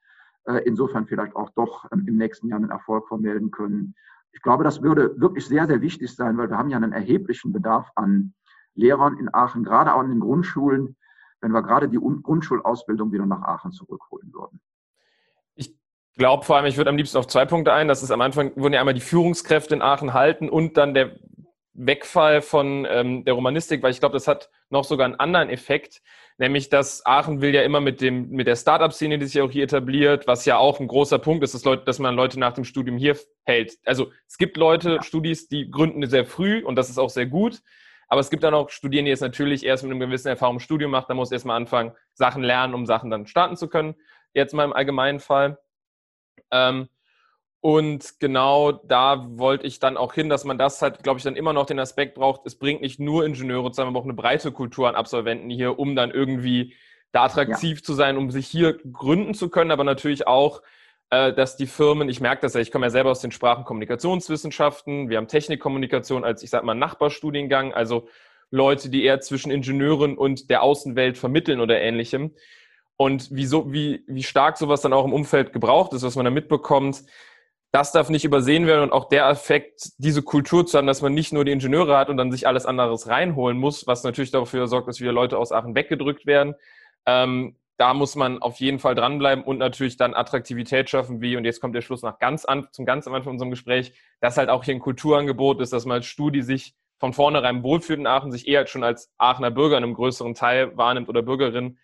äh, 0.45 0.61
insofern 0.65 1.07
vielleicht 1.07 1.35
auch 1.35 1.49
doch 1.51 1.85
ähm, 1.91 2.05
im 2.07 2.15
nächsten 2.15 2.47
Jahr 2.47 2.59
einen 2.59 2.69
Erfolg 2.69 3.07
vermelden 3.07 3.49
können. 3.51 3.95
Ich 4.31 4.41
glaube, 4.41 4.63
das 4.63 4.83
würde 4.83 5.19
wirklich 5.19 5.47
sehr, 5.47 5.65
sehr 5.65 5.81
wichtig 5.81 6.13
sein, 6.13 6.37
weil 6.37 6.49
wir 6.49 6.57
haben 6.57 6.69
ja 6.69 6.77
einen 6.77 6.93
erheblichen 6.93 7.51
Bedarf 7.51 7.89
an 7.95 8.33
Lehrern 8.75 9.17
in 9.17 9.33
Aachen, 9.33 9.63
gerade 9.63 9.95
auch 9.95 10.03
in 10.03 10.09
den 10.09 10.19
Grundschulen, 10.19 10.95
wenn 11.41 11.51
wir 11.51 11.63
gerade 11.63 11.89
die 11.89 11.97
Grundschulausbildung 11.97 13.11
wieder 13.11 13.25
nach 13.25 13.41
Aachen 13.41 13.71
zurückholen 13.71 14.31
würden. 14.31 14.59
Ich 15.55 15.75
glaube 16.13 16.45
vor 16.45 16.57
allem, 16.57 16.65
ich 16.65 16.77
würde 16.77 16.91
am 16.91 16.97
liebsten 16.97 17.17
auf 17.17 17.27
zwei 17.27 17.45
Punkte 17.45 17.73
ein. 17.73 17.87
Das 17.87 18.03
ist 18.03 18.11
am 18.11 18.21
Anfang, 18.21 18.51
wurden 18.55 18.73
ja 18.73 18.79
einmal 18.79 18.93
die 18.93 19.01
Führungskräfte 19.01 19.73
in 19.73 19.81
Aachen 19.81 20.13
halten 20.13 20.49
und 20.49 20.77
dann 20.77 20.93
der 20.93 21.17
Wegfall 21.77 22.41
von 22.41 22.85
ähm, 22.89 23.23
der 23.23 23.35
Romanistik, 23.35 23.81
weil 23.83 23.91
ich 23.91 23.99
glaube, 23.99 24.13
das 24.13 24.27
hat 24.27 24.49
noch 24.69 24.83
sogar 24.83 25.05
einen 25.05 25.15
anderen 25.15 25.49
Effekt, 25.49 26.01
nämlich 26.37 26.69
dass 26.69 27.05
Aachen 27.05 27.39
will 27.39 27.53
ja 27.53 27.61
immer 27.61 27.79
mit 27.79 28.01
dem 28.01 28.29
mit 28.29 28.47
der 28.47 28.55
Startup-Szene, 28.55 29.19
die 29.19 29.25
sich 29.25 29.35
ja 29.35 29.43
auch 29.43 29.51
hier 29.51 29.63
etabliert, 29.63 30.27
was 30.27 30.45
ja 30.45 30.57
auch 30.57 30.79
ein 30.79 30.87
großer 30.87 31.19
Punkt 31.19 31.43
ist, 31.43 31.53
dass, 31.53 31.63
Leute, 31.63 31.85
dass 31.85 31.99
man 31.99 32.15
Leute 32.15 32.39
nach 32.39 32.53
dem 32.53 32.63
Studium 32.63 32.97
hier 32.97 33.15
hält. 33.45 33.77
Also 33.85 34.11
es 34.27 34.37
gibt 34.37 34.57
Leute, 34.57 34.95
ja. 34.95 35.03
Studis, 35.03 35.47
die 35.47 35.69
gründen 35.69 36.05
sehr 36.09 36.25
früh 36.25 36.63
und 36.63 36.75
das 36.75 36.89
ist 36.89 36.97
auch 36.97 37.09
sehr 37.09 37.27
gut. 37.27 37.61
Aber 38.09 38.21
es 38.21 38.29
gibt 38.29 38.43
dann 38.43 38.53
auch 38.53 38.69
Studierende, 38.69 39.09
die 39.09 39.13
es 39.13 39.21
natürlich 39.21 39.65
erst 39.65 39.83
mit 39.83 39.91
einem 39.91 39.99
gewissen 39.99 40.29
Erfahrung 40.29 40.55
im 40.55 40.59
Studium 40.59 40.91
macht. 40.91 41.09
Da 41.09 41.13
muss 41.13 41.31
erstmal 41.31 41.57
anfangen, 41.57 41.93
Sachen 42.13 42.41
lernen, 42.41 42.73
um 42.73 42.85
Sachen 42.85 43.09
dann 43.09 43.27
starten 43.27 43.57
zu 43.57 43.67
können. 43.67 43.95
Jetzt 44.33 44.53
mal 44.53 44.63
im 44.63 44.73
allgemeinen 44.73 45.19
Fall. 45.19 45.59
Ähm, 46.51 46.87
und 47.61 48.19
genau 48.19 48.71
da 48.71 49.25
wollte 49.37 49.65
ich 49.65 49.79
dann 49.79 49.97
auch 49.97 50.13
hin, 50.13 50.29
dass 50.29 50.45
man 50.45 50.57
das 50.57 50.81
halt, 50.81 51.03
glaube 51.03 51.17
ich, 51.17 51.23
dann 51.23 51.35
immer 51.35 51.53
noch 51.53 51.65
den 51.65 51.79
Aspekt 51.79 52.15
braucht, 52.15 52.41
es 52.45 52.55
bringt 52.55 52.81
nicht 52.81 52.99
nur 52.99 53.25
Ingenieure 53.25 53.71
zusammen, 53.71 53.89
aber 53.89 53.99
auch 53.99 54.05
eine 54.05 54.13
breite 54.13 54.51
Kultur 54.51 54.87
an 54.87 54.95
Absolventen 54.95 55.49
hier, 55.49 55.79
um 55.79 55.95
dann 55.95 56.11
irgendwie 56.11 56.75
da 57.11 57.23
attraktiv 57.25 57.79
ja. 57.79 57.83
zu 57.83 57.93
sein, 57.93 58.17
um 58.17 58.31
sich 58.31 58.47
hier 58.47 58.77
gründen 58.91 59.33
zu 59.33 59.49
können, 59.49 59.71
aber 59.71 59.83
natürlich 59.83 60.27
auch, 60.27 60.61
äh, 61.09 61.33
dass 61.33 61.57
die 61.57 61.67
Firmen, 61.67 62.09
ich 62.09 62.19
merke 62.19 62.41
das 62.41 62.53
ja, 62.53 62.61
ich 62.61 62.71
komme 62.71 62.85
ja 62.85 62.89
selber 62.89 63.11
aus 63.11 63.21
den 63.21 63.31
Sprachenkommunikationswissenschaften, 63.31 65.09
wir 65.09 65.17
haben 65.17 65.27
Technikkommunikation 65.27 66.23
als, 66.23 66.43
ich 66.43 66.49
sag 66.49 66.63
mal, 66.63 66.75
Nachbarstudiengang, 66.75 67.73
also 67.73 68.07
Leute, 68.51 68.89
die 68.89 69.03
eher 69.03 69.19
zwischen 69.19 69.51
Ingenieuren 69.51 70.17
und 70.17 70.49
der 70.49 70.61
Außenwelt 70.63 71.17
vermitteln 71.17 71.59
oder 71.59 71.79
ähnlichem. 71.79 72.33
Und 72.95 73.29
wieso, 73.31 73.71
wie, 73.71 74.03
wie 74.07 74.23
stark 74.23 74.57
sowas 74.57 74.81
dann 74.81 74.93
auch 74.93 75.05
im 75.05 75.13
Umfeld 75.13 75.53
gebraucht 75.53 75.93
ist, 75.93 76.03
was 76.03 76.15
man 76.15 76.25
da 76.25 76.31
mitbekommt, 76.31 77.03
das 77.71 77.91
darf 77.91 78.09
nicht 78.09 78.25
übersehen 78.25 78.65
werden 78.65 78.83
und 78.83 78.91
auch 78.91 79.09
der 79.09 79.27
Effekt, 79.29 79.91
diese 79.97 80.23
Kultur 80.23 80.65
zu 80.65 80.77
haben, 80.77 80.87
dass 80.87 81.01
man 81.01 81.13
nicht 81.13 81.33
nur 81.33 81.45
die 81.45 81.51
Ingenieure 81.51 81.97
hat 81.97 82.09
und 82.09 82.17
dann 82.17 82.31
sich 82.31 82.47
alles 82.47 82.65
anderes 82.65 83.07
reinholen 83.07 83.57
muss, 83.57 83.87
was 83.87 84.03
natürlich 84.03 84.31
dafür 84.31 84.67
sorgt, 84.67 84.87
dass 84.87 85.01
wieder 85.01 85.11
Leute 85.11 85.37
aus 85.37 85.51
Aachen 85.51 85.75
weggedrückt 85.75 86.25
werden. 86.25 86.55
Ähm, 87.05 87.57
da 87.77 87.93
muss 87.93 88.15
man 88.15 88.41
auf 88.41 88.57
jeden 88.57 88.79
Fall 88.79 88.95
dranbleiben 88.95 89.43
und 89.43 89.59
natürlich 89.59 89.97
dann 89.97 90.15
Attraktivität 90.15 90.89
schaffen, 90.89 91.21
wie, 91.21 91.37
und 91.37 91.45
jetzt 91.45 91.61
kommt 91.61 91.75
der 91.75 91.81
Schluss 91.81 92.01
nach 92.01 92.17
ganz 92.17 92.45
an, 92.45 92.67
zum 92.71 92.85
ganz 92.85 93.05
am 93.05 93.13
Anfang 93.13 93.33
unserem 93.33 93.51
Gespräch, 93.51 93.93
dass 94.19 94.37
halt 94.37 94.49
auch 94.49 94.63
hier 94.63 94.73
ein 94.73 94.79
Kulturangebot 94.79 95.61
ist, 95.61 95.73
dass 95.73 95.85
man 95.85 95.97
als 95.97 96.07
Studi 96.07 96.41
sich 96.41 96.73
von 96.99 97.13
vornherein 97.13 97.61
wohlfühlt 97.61 97.99
in 97.99 98.07
Aachen, 98.07 98.31
sich 98.31 98.47
eher 98.47 98.65
schon 98.65 98.83
als 98.83 99.13
Aachener 99.17 99.51
Bürger 99.51 99.77
in 99.77 99.83
einem 99.83 99.93
größeren 99.93 100.33
Teil 100.33 100.75
wahrnimmt 100.75 101.09
oder 101.09 101.21
Bürgerin, 101.21 101.77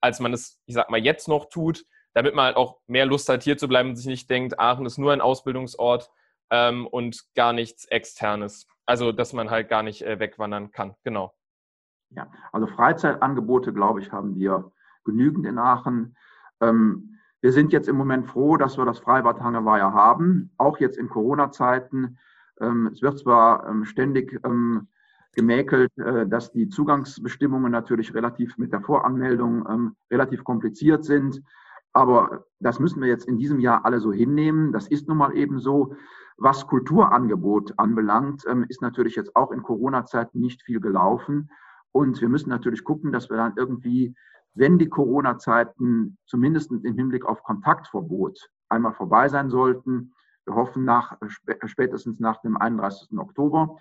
als 0.00 0.20
man 0.20 0.34
es, 0.34 0.60
ich 0.66 0.74
sag 0.74 0.90
mal, 0.90 1.02
jetzt 1.02 1.28
noch 1.28 1.48
tut 1.48 1.86
damit 2.18 2.34
man 2.34 2.46
halt 2.46 2.56
auch 2.56 2.80
mehr 2.88 3.06
Lust 3.06 3.28
hat, 3.28 3.44
hier 3.44 3.56
zu 3.56 3.68
bleiben 3.68 3.90
und 3.90 3.96
sich 3.96 4.06
nicht 4.06 4.28
denkt, 4.28 4.58
Aachen 4.58 4.86
ist 4.86 4.98
nur 4.98 5.12
ein 5.12 5.20
Ausbildungsort 5.20 6.10
ähm, 6.50 6.84
und 6.88 7.22
gar 7.36 7.52
nichts 7.52 7.84
Externes. 7.84 8.66
Also, 8.86 9.12
dass 9.12 9.32
man 9.32 9.50
halt 9.50 9.68
gar 9.68 9.84
nicht 9.84 10.02
äh, 10.02 10.18
wegwandern 10.18 10.72
kann. 10.72 10.96
Genau. 11.04 11.32
Ja, 12.10 12.28
also 12.52 12.66
Freizeitangebote, 12.66 13.72
glaube 13.72 14.00
ich, 14.00 14.10
haben 14.10 14.34
wir 14.34 14.72
genügend 15.04 15.46
in 15.46 15.58
Aachen. 15.58 16.16
Ähm, 16.60 17.20
wir 17.40 17.52
sind 17.52 17.72
jetzt 17.72 17.88
im 17.88 17.94
Moment 17.94 18.26
froh, 18.26 18.56
dass 18.56 18.76
wir 18.76 18.84
das 18.84 18.98
Freibad 18.98 19.40
Hangeweiher 19.40 19.92
haben, 19.92 20.50
auch 20.58 20.80
jetzt 20.80 20.98
in 20.98 21.08
Corona-Zeiten. 21.08 22.18
Ähm, 22.60 22.90
es 22.92 23.00
wird 23.00 23.20
zwar 23.20 23.64
ähm, 23.68 23.84
ständig 23.84 24.40
ähm, 24.44 24.88
gemäkelt, 25.36 25.96
äh, 25.98 26.26
dass 26.26 26.50
die 26.50 26.68
Zugangsbestimmungen 26.68 27.70
natürlich 27.70 28.12
relativ 28.12 28.58
mit 28.58 28.72
der 28.72 28.80
Voranmeldung 28.80 29.64
ähm, 29.68 29.96
relativ 30.10 30.42
kompliziert 30.42 31.04
sind. 31.04 31.44
Aber 31.98 32.44
das 32.60 32.78
müssen 32.78 33.00
wir 33.00 33.08
jetzt 33.08 33.26
in 33.26 33.38
diesem 33.38 33.58
Jahr 33.58 33.84
alle 33.84 33.98
so 33.98 34.12
hinnehmen. 34.12 34.70
Das 34.70 34.86
ist 34.86 35.08
nun 35.08 35.16
mal 35.16 35.36
eben 35.36 35.58
so. 35.58 35.96
Was 36.36 36.68
Kulturangebot 36.68 37.76
anbelangt, 37.76 38.44
ähm, 38.46 38.64
ist 38.68 38.80
natürlich 38.82 39.16
jetzt 39.16 39.34
auch 39.34 39.50
in 39.50 39.64
Corona-Zeiten 39.64 40.38
nicht 40.38 40.62
viel 40.62 40.78
gelaufen. 40.78 41.50
Und 41.90 42.20
wir 42.20 42.28
müssen 42.28 42.50
natürlich 42.50 42.84
gucken, 42.84 43.10
dass 43.10 43.30
wir 43.30 43.36
dann 43.36 43.54
irgendwie, 43.56 44.14
wenn 44.54 44.78
die 44.78 44.88
Corona-Zeiten 44.88 46.18
zumindest 46.24 46.70
im 46.70 46.94
Hinblick 46.94 47.24
auf 47.24 47.42
Kontaktverbot 47.42 48.48
einmal 48.68 48.92
vorbei 48.92 49.28
sein 49.28 49.50
sollten, 49.50 50.12
wir 50.44 50.54
hoffen 50.54 50.84
nach, 50.84 51.18
spätestens 51.64 52.20
nach 52.20 52.40
dem 52.42 52.56
31. 52.56 53.18
Oktober, 53.18 53.76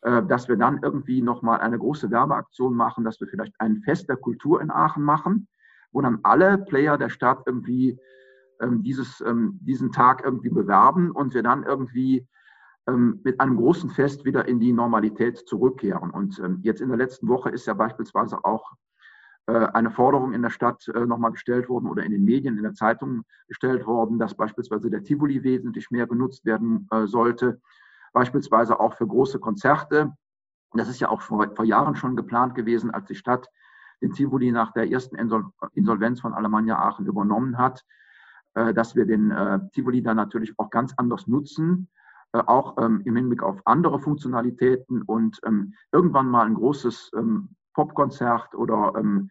äh, 0.00 0.24
dass 0.24 0.48
wir 0.48 0.56
dann 0.56 0.80
irgendwie 0.82 1.22
nochmal 1.22 1.60
eine 1.60 1.78
große 1.78 2.10
Werbeaktion 2.10 2.74
machen, 2.74 3.04
dass 3.04 3.20
wir 3.20 3.28
vielleicht 3.28 3.54
ein 3.60 3.82
Fest 3.82 4.08
der 4.08 4.16
Kultur 4.16 4.60
in 4.60 4.72
Aachen 4.72 5.04
machen 5.04 5.46
wo 5.92 6.00
dann 6.00 6.20
alle 6.22 6.58
Player 6.58 6.98
der 6.98 7.10
Stadt 7.10 7.42
irgendwie 7.46 7.98
ähm, 8.60 8.82
dieses, 8.82 9.20
ähm, 9.20 9.58
diesen 9.62 9.92
Tag 9.92 10.22
irgendwie 10.24 10.50
bewerben 10.50 11.10
und 11.10 11.34
wir 11.34 11.42
dann 11.42 11.64
irgendwie 11.64 12.26
ähm, 12.88 13.20
mit 13.24 13.40
einem 13.40 13.56
großen 13.56 13.90
Fest 13.90 14.24
wieder 14.24 14.48
in 14.48 14.58
die 14.58 14.72
Normalität 14.72 15.38
zurückkehren. 15.46 16.10
Und 16.10 16.38
ähm, 16.38 16.60
jetzt 16.62 16.80
in 16.80 16.88
der 16.88 16.98
letzten 16.98 17.28
Woche 17.28 17.50
ist 17.50 17.66
ja 17.66 17.74
beispielsweise 17.74 18.44
auch 18.44 18.72
äh, 19.46 19.52
eine 19.52 19.90
Forderung 19.90 20.32
in 20.32 20.42
der 20.42 20.50
Stadt 20.50 20.86
äh, 20.88 21.06
nochmal 21.06 21.32
gestellt 21.32 21.68
worden 21.68 21.88
oder 21.88 22.04
in 22.04 22.12
den 22.12 22.24
Medien, 22.24 22.56
in 22.56 22.62
der 22.62 22.74
Zeitung 22.74 23.24
gestellt 23.48 23.86
worden, 23.86 24.18
dass 24.18 24.36
beispielsweise 24.36 24.90
der 24.90 25.02
Tivoli 25.02 25.42
wesentlich 25.42 25.90
mehr 25.90 26.06
genutzt 26.06 26.44
werden 26.44 26.88
äh, 26.90 27.06
sollte, 27.06 27.60
beispielsweise 28.12 28.78
auch 28.78 28.94
für 28.94 29.06
große 29.06 29.40
Konzerte. 29.40 30.12
Das 30.74 30.88
ist 30.88 31.00
ja 31.00 31.08
auch 31.08 31.22
vor, 31.22 31.54
vor 31.54 31.64
Jahren 31.64 31.96
schon 31.96 32.16
geplant 32.16 32.54
gewesen, 32.54 32.90
als 32.90 33.06
die 33.06 33.14
Stadt 33.14 33.48
den 34.02 34.12
Tivoli 34.12 34.52
nach 34.52 34.72
der 34.72 34.90
ersten 34.90 35.16
Insolvenz 35.74 36.20
von 36.20 36.34
Alemannia 36.34 36.78
Aachen 36.78 37.06
übernommen 37.06 37.56
hat, 37.56 37.84
dass 38.54 38.94
wir 38.94 39.06
den 39.06 39.32
Tivoli 39.72 40.02
dann 40.02 40.16
natürlich 40.16 40.52
auch 40.58 40.68
ganz 40.68 40.92
anders 40.98 41.26
nutzen, 41.26 41.88
auch 42.32 42.76
ähm, 42.78 43.00
im 43.04 43.16
Hinblick 43.16 43.42
auf 43.42 43.60
andere 43.64 43.98
Funktionalitäten 43.98 45.02
und 45.02 45.40
ähm, 45.46 45.72
irgendwann 45.92 46.28
mal 46.28 46.46
ein 46.46 46.54
großes 46.54 47.12
Popkonzert 47.74 48.54
oder 48.54 48.92
ähm, 48.96 49.30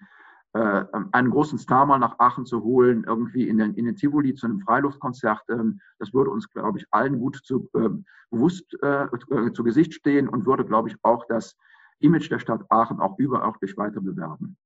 äh, 0.53 0.84
einen 1.13 1.31
großen 1.31 1.57
Star 1.57 1.86
mal 1.86 1.97
nach 1.97 2.19
Aachen 2.19 2.45
zu 2.45 2.62
holen, 2.62 3.05
irgendwie 3.07 3.47
in 3.47 3.57
den, 3.57 3.73
in 3.75 3.86
den 3.86 3.95
Tivoli 3.95 4.36
zu 4.36 4.47
einem 4.47 4.60
Freiluftkonzert, 4.60 5.43
ähm, 5.49 5.79
das 5.97 6.13
würde 6.13 6.29
uns, 6.29 6.49
glaube 6.49 6.77
ich, 6.77 6.86
allen 6.91 7.19
gut 7.19 7.39
zu, 7.45 7.69
äh, 7.73 7.89
bewusst 8.29 8.77
äh, 8.81 9.07
zu 9.53 9.63
Gesicht 9.63 9.93
stehen 9.93 10.27
und 10.27 10.45
würde, 10.45 10.65
glaube 10.65 10.89
ich, 10.89 10.97
auch 11.03 11.25
das 11.29 11.55
Image 12.02 12.30
der 12.30 12.40
Stadt 12.40 12.62
Aachen 12.70 13.00
auch 13.00 13.18
überörtlich 13.18 13.78
weiter 13.78 14.02
bewerben. 14.02 14.58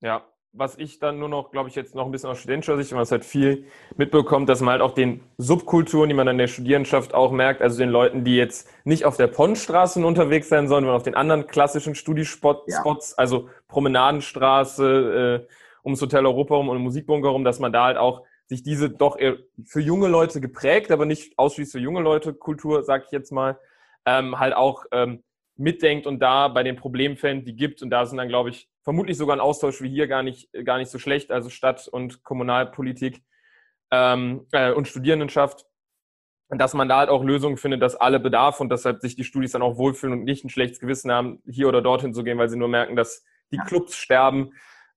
Ja, 0.00 0.24
was 0.52 0.78
ich 0.78 0.98
dann 0.98 1.18
nur 1.18 1.28
noch, 1.28 1.50
glaube 1.50 1.68
ich, 1.68 1.74
jetzt 1.74 1.94
noch 1.94 2.06
ein 2.06 2.10
bisschen 2.10 2.30
aus 2.30 2.38
studentischer 2.38 2.76
Sicht, 2.76 2.90
wenn 2.90 2.96
man 2.96 3.02
es 3.02 3.12
halt 3.12 3.24
viel 3.24 3.66
mitbekommt, 3.96 4.48
dass 4.48 4.60
man 4.60 4.72
halt 4.72 4.82
auch 4.82 4.94
den 4.94 5.20
Subkulturen, 5.36 6.08
die 6.08 6.14
man 6.14 6.26
in 6.26 6.38
der 6.38 6.48
Studierendenschaft 6.48 7.14
auch 7.14 7.32
merkt, 7.32 7.60
also 7.60 7.78
den 7.78 7.90
Leuten, 7.90 8.24
die 8.24 8.36
jetzt 8.36 8.68
nicht 8.84 9.04
auf 9.04 9.16
der 9.16 9.26
Ponnstraße 9.26 10.04
unterwegs 10.04 10.48
sein 10.48 10.66
sollen, 10.66 10.84
sondern 10.84 10.96
auf 10.96 11.02
den 11.02 11.14
anderen 11.14 11.46
klassischen 11.46 11.94
Studiespots, 11.94 12.72
ja. 12.72 12.96
also 13.16 13.48
Promenadenstraße, 13.68 15.46
äh, 15.46 15.52
ums 15.84 16.00
Hotel 16.00 16.26
Europa 16.26 16.56
rum 16.56 16.68
und 16.70 16.78
Musikbunker 16.78 17.28
rum, 17.28 17.44
dass 17.44 17.60
man 17.60 17.72
da 17.72 17.84
halt 17.84 17.98
auch 17.98 18.24
sich 18.46 18.62
diese 18.62 18.88
doch 18.88 19.18
eher 19.18 19.36
für 19.64 19.80
junge 19.80 20.08
Leute 20.08 20.40
geprägt, 20.40 20.90
aber 20.90 21.04
nicht 21.04 21.38
ausschließlich 21.38 21.72
für 21.72 21.84
junge 21.84 22.00
Leute 22.00 22.32
Kultur, 22.32 22.82
sag 22.82 23.04
ich 23.04 23.10
jetzt 23.10 23.30
mal, 23.30 23.58
ähm, 24.06 24.38
halt 24.38 24.54
auch 24.54 24.86
ähm, 24.90 25.22
mitdenkt 25.58 26.06
und 26.06 26.20
da 26.20 26.48
bei 26.48 26.62
den 26.62 26.76
Problemfällen, 26.76 27.44
die 27.44 27.56
gibt, 27.56 27.82
und 27.82 27.90
da 27.90 28.06
sind 28.06 28.16
dann, 28.16 28.28
glaube 28.28 28.50
ich, 28.50 28.68
vermutlich 28.82 29.18
sogar 29.18 29.36
ein 29.36 29.40
Austausch 29.40 29.82
wie 29.82 29.90
hier 29.90 30.06
gar 30.06 30.22
nicht, 30.22 30.50
gar 30.64 30.78
nicht 30.78 30.90
so 30.90 30.98
schlecht, 30.98 31.30
also 31.30 31.50
Stadt- 31.50 31.88
und 31.88 32.22
Kommunalpolitik 32.22 33.22
ähm, 33.90 34.46
äh, 34.52 34.72
und 34.72 34.88
Studierendenschaft, 34.88 35.66
dass 36.48 36.74
man 36.74 36.88
da 36.88 36.98
halt 36.98 37.10
auch 37.10 37.22
Lösungen 37.22 37.58
findet, 37.58 37.82
dass 37.82 37.96
alle 37.96 38.20
Bedarf 38.20 38.60
und 38.60 38.70
deshalb 38.70 39.00
sich 39.00 39.16
die 39.16 39.24
Studis 39.24 39.52
dann 39.52 39.62
auch 39.62 39.76
wohlfühlen 39.76 40.20
und 40.20 40.24
nicht 40.24 40.44
ein 40.44 40.48
schlechtes 40.48 40.80
Gewissen 40.80 41.10
haben, 41.10 41.42
hier 41.46 41.68
oder 41.68 41.82
dorthin 41.82 42.14
zu 42.14 42.22
gehen, 42.22 42.38
weil 42.38 42.48
sie 42.48 42.56
nur 42.56 42.68
merken, 42.68 42.96
dass 42.96 43.24
die 43.50 43.58
Clubs 43.58 43.96
sterben, 43.96 44.52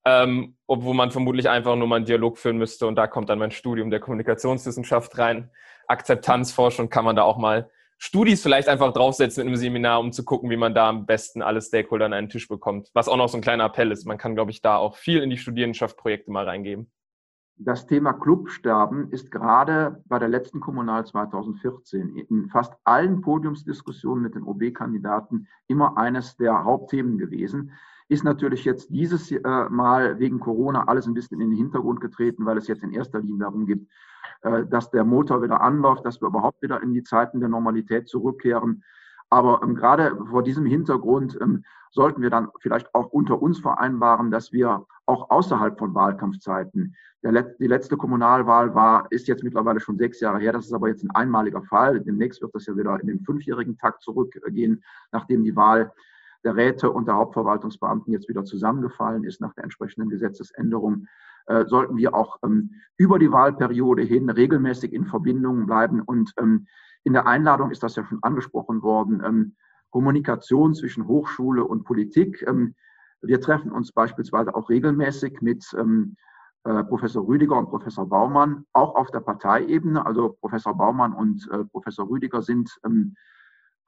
ähm, 0.05 0.57
obwohl 0.67 0.93
man 0.93 1.11
vermutlich 1.11 1.49
einfach 1.49 1.75
nur 1.75 1.87
mal 1.87 1.97
einen 1.97 2.05
Dialog 2.05 2.37
führen 2.37 2.57
müsste. 2.57 2.87
Und 2.87 2.95
da 2.95 3.07
kommt 3.07 3.29
dann 3.29 3.39
mein 3.39 3.51
Studium 3.51 3.89
der 3.89 3.99
Kommunikationswissenschaft 3.99 5.17
rein. 5.17 5.51
Akzeptanzforschung 5.87 6.89
kann 6.89 7.03
man 7.03 7.15
da 7.15 7.23
auch 7.23 7.37
mal 7.37 7.69
Studis 8.03 8.41
vielleicht 8.41 8.67
einfach 8.67 8.91
draufsetzen 8.93 9.41
in 9.41 9.49
einem 9.49 9.57
Seminar, 9.57 9.99
um 9.99 10.11
zu 10.11 10.25
gucken, 10.25 10.49
wie 10.49 10.57
man 10.57 10.73
da 10.73 10.89
am 10.89 11.05
besten 11.05 11.43
alle 11.43 11.61
Stakeholder 11.61 12.07
an 12.07 12.13
einen 12.13 12.29
Tisch 12.29 12.47
bekommt. 12.47 12.89
Was 12.95 13.07
auch 13.07 13.15
noch 13.15 13.29
so 13.29 13.37
ein 13.37 13.41
kleiner 13.41 13.65
Appell 13.65 13.91
ist. 13.91 14.07
Man 14.07 14.17
kann, 14.17 14.33
glaube 14.33 14.49
ich, 14.49 14.59
da 14.59 14.77
auch 14.77 14.95
viel 14.95 15.21
in 15.21 15.29
die 15.29 15.37
Studierendenschaft-Projekte 15.37 16.31
mal 16.31 16.45
reingeben. 16.45 16.91
Das 17.57 17.85
Thema 17.85 18.13
Clubsterben 18.13 19.11
ist 19.11 19.29
gerade 19.29 20.03
bei 20.07 20.17
der 20.17 20.29
letzten 20.29 20.61
Kommunal 20.61 21.05
2014 21.05 22.15
in 22.27 22.49
fast 22.49 22.73
allen 22.85 23.21
Podiumsdiskussionen 23.21 24.23
mit 24.23 24.33
den 24.33 24.45
OB-Kandidaten 24.45 25.47
immer 25.67 25.95
eines 25.95 26.35
der 26.37 26.63
Hauptthemen 26.63 27.19
gewesen. 27.19 27.71
Ist 28.09 28.23
natürlich 28.23 28.65
jetzt 28.65 28.89
dieses 28.89 29.31
äh, 29.31 29.39
Mal 29.69 30.17
wegen 30.17 30.39
Corona 30.39 30.85
alles 30.85 31.05
ein 31.05 31.13
bisschen 31.13 31.39
in 31.39 31.51
den 31.51 31.57
Hintergrund 31.57 32.01
getreten, 32.01 32.47
weil 32.47 32.57
es 32.57 32.67
jetzt 32.67 32.81
in 32.81 32.93
erster 32.93 33.19
Linie 33.19 33.41
darum 33.41 33.67
geht, 33.67 33.87
dass 34.69 34.89
der 34.89 35.03
Motor 35.03 35.41
wieder 35.43 35.61
anläuft, 35.61 36.05
dass 36.05 36.21
wir 36.21 36.27
überhaupt 36.27 36.61
wieder 36.61 36.81
in 36.81 36.93
die 36.93 37.03
Zeiten 37.03 37.39
der 37.39 37.49
Normalität 37.49 38.07
zurückkehren. 38.07 38.83
Aber 39.31 39.61
ähm, 39.63 39.75
gerade 39.75 40.17
vor 40.29 40.43
diesem 40.43 40.65
Hintergrund 40.65 41.37
ähm, 41.41 41.63
sollten 41.89 42.21
wir 42.21 42.29
dann 42.29 42.49
vielleicht 42.59 42.93
auch 42.93 43.07
unter 43.07 43.41
uns 43.41 43.59
vereinbaren, 43.59 44.29
dass 44.29 44.51
wir 44.51 44.85
auch 45.05 45.29
außerhalb 45.29 45.79
von 45.79 45.95
Wahlkampfzeiten, 45.95 46.95
Let 47.23 47.59
die 47.59 47.67
letzte 47.67 47.97
Kommunalwahl 47.97 48.73
war, 48.73 49.05
ist 49.11 49.27
jetzt 49.27 49.43
mittlerweile 49.43 49.79
schon 49.79 49.97
sechs 49.97 50.19
Jahre 50.21 50.39
her, 50.39 50.53
das 50.53 50.65
ist 50.65 50.73
aber 50.73 50.87
jetzt 50.87 51.03
ein 51.03 51.11
einmaliger 51.11 51.61
Fall. 51.61 51.99
Demnächst 51.99 52.41
wird 52.41 52.55
das 52.55 52.65
ja 52.65 52.75
wieder 52.75 52.99
in 52.99 53.07
den 53.07 53.19
fünfjährigen 53.19 53.77
Takt 53.77 54.01
zurückgehen, 54.01 54.83
nachdem 55.11 55.43
die 55.43 55.55
Wahl 55.55 55.93
der 56.43 56.55
Räte 56.55 56.89
und 56.89 57.07
der 57.07 57.15
Hauptverwaltungsbeamten 57.15 58.11
jetzt 58.11 58.27
wieder 58.27 58.43
zusammengefallen 58.43 59.23
ist 59.23 59.39
nach 59.39 59.53
der 59.53 59.65
entsprechenden 59.65 60.09
Gesetzesänderung. 60.09 61.07
Äh, 61.47 61.65
sollten 61.65 61.97
wir 61.97 62.13
auch 62.13 62.37
ähm, 62.43 62.71
über 62.97 63.17
die 63.17 63.31
Wahlperiode 63.31 64.03
hin 64.03 64.29
regelmäßig 64.29 64.93
in 64.93 65.05
Verbindung 65.05 65.65
bleiben. 65.65 66.01
Und 66.01 66.33
ähm, 66.39 66.67
in 67.03 67.13
der 67.13 67.25
Einladung 67.25 67.71
ist 67.71 67.83
das 67.83 67.95
ja 67.95 68.05
schon 68.05 68.21
angesprochen 68.21 68.81
worden, 68.83 69.23
ähm, 69.25 69.55
Kommunikation 69.89 70.73
zwischen 70.75 71.07
Hochschule 71.07 71.65
und 71.65 71.83
Politik. 71.83 72.45
wir 73.21 73.41
treffen 73.41 73.73
uns 73.73 73.91
beispielsweise 73.91 74.55
auch 74.55 74.69
regelmäßig 74.69 75.41
mit 75.41 75.65
äh, 75.73 76.83
Professor 76.85 77.27
Rüdiger 77.27 77.57
und 77.57 77.69
Professor 77.69 78.07
Baumann, 78.07 78.63
auch 78.71 78.95
auf 78.95 79.11
der 79.11 79.19
Parteiebene. 79.19 80.05
Also 80.05 80.37
Professor 80.39 80.77
Baumann 80.77 81.11
und 81.11 81.45
äh, 81.51 81.65
Professor 81.65 82.07
Rüdiger 82.09 82.41
sind 82.41 82.71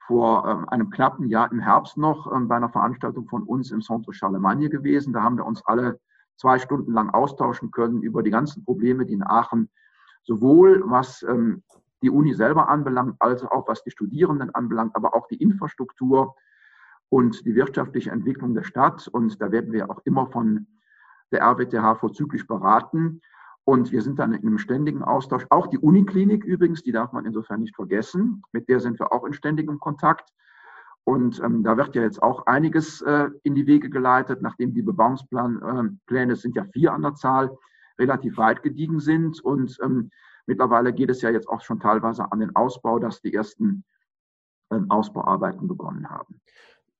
vor 0.05 0.69
einem 0.69 0.89
knappen 0.89 1.29
Jahr 1.29 1.49
im 1.49 1.59
Herbst 1.59 1.95
noch 1.95 2.29
bei 2.47 2.57
einer 2.57 2.69
Veranstaltung 2.69 3.25
von 3.29 3.43
uns 3.43 3.71
im 3.71 3.81
Centre 3.81 4.11
Charlemagne 4.11 4.69
gewesen. 4.69 5.13
Da 5.13 5.23
haben 5.23 5.37
wir 5.37 5.45
uns 5.45 5.65
alle 5.65 6.01
zwei 6.37 6.59
Stunden 6.59 6.93
lang 6.93 7.09
austauschen 7.09 7.71
können 7.71 8.01
über 8.01 8.23
die 8.23 8.31
ganzen 8.31 8.63
Probleme, 8.63 9.05
die 9.05 9.13
in 9.13 9.23
Aachen 9.23 9.69
sowohl 10.23 10.83
was 10.85 11.23
ähm, 11.23 11.63
die 12.01 12.09
Uni 12.09 12.33
selber 12.33 12.69
anbelangt, 12.69 13.15
als 13.19 13.43
auch 13.43 13.67
was 13.67 13.83
die 13.83 13.91
Studierenden 13.91 14.53
anbelangt, 14.53 14.95
aber 14.95 15.15
auch 15.15 15.27
die 15.27 15.41
Infrastruktur 15.41 16.35
und 17.09 17.45
die 17.45 17.55
wirtschaftliche 17.55 18.11
Entwicklung 18.11 18.53
der 18.53 18.63
Stadt. 18.63 19.07
Und 19.07 19.41
da 19.41 19.51
werden 19.51 19.71
wir 19.71 19.89
auch 19.89 20.01
immer 20.03 20.27
von 20.27 20.67
der 21.31 21.41
RWTH 21.41 21.95
vorzüglich 21.99 22.47
beraten. 22.47 23.21
Und 23.65 23.91
wir 23.91 24.01
sind 24.01 24.19
dann 24.19 24.33
in 24.33 24.45
einem 24.45 24.57
ständigen 24.57 25.03
Austausch. 25.03 25.45
Auch 25.49 25.67
die 25.67 25.77
Uniklinik 25.77 26.43
übrigens, 26.43 26.83
die 26.83 26.91
darf 26.91 27.13
man 27.13 27.25
insofern 27.25 27.61
nicht 27.61 27.75
vergessen. 27.75 28.43
Mit 28.51 28.67
der 28.67 28.81
sind 28.81 28.99
wir 28.99 29.13
auch 29.13 29.23
in 29.23 29.33
ständigem 29.33 29.79
Kontakt. 29.79 30.29
Und 31.05 31.41
ähm, 31.43 31.63
da 31.63 31.75
wird 31.77 31.95
ja 31.95 32.01
jetzt 32.01 32.23
auch 32.23 32.45
einiges 32.45 33.01
äh, 33.01 33.29
in 33.43 33.55
die 33.55 33.67
Wege 33.67 33.89
geleitet, 33.89 34.41
nachdem 34.41 34.73
die 34.73 34.81
Bebauungspläne, 34.81 35.91
äh, 36.09 36.35
sind 36.35 36.55
ja 36.55 36.63
vier 36.71 36.93
an 36.93 37.01
der 37.01 37.15
Zahl, 37.15 37.57
relativ 37.99 38.37
weit 38.37 38.63
gediegen 38.63 38.99
sind. 38.99 39.43
Und 39.43 39.77
ähm, 39.83 40.11
mittlerweile 40.45 40.93
geht 40.93 41.09
es 41.09 41.21
ja 41.21 41.29
jetzt 41.29 41.49
auch 41.49 41.61
schon 41.61 41.79
teilweise 41.79 42.31
an 42.31 42.39
den 42.39 42.55
Ausbau, 42.55 42.99
dass 42.99 43.21
die 43.21 43.33
ersten 43.33 43.83
ähm, 44.71 44.89
Ausbauarbeiten 44.89 45.67
begonnen 45.67 46.09
haben. 46.09 46.41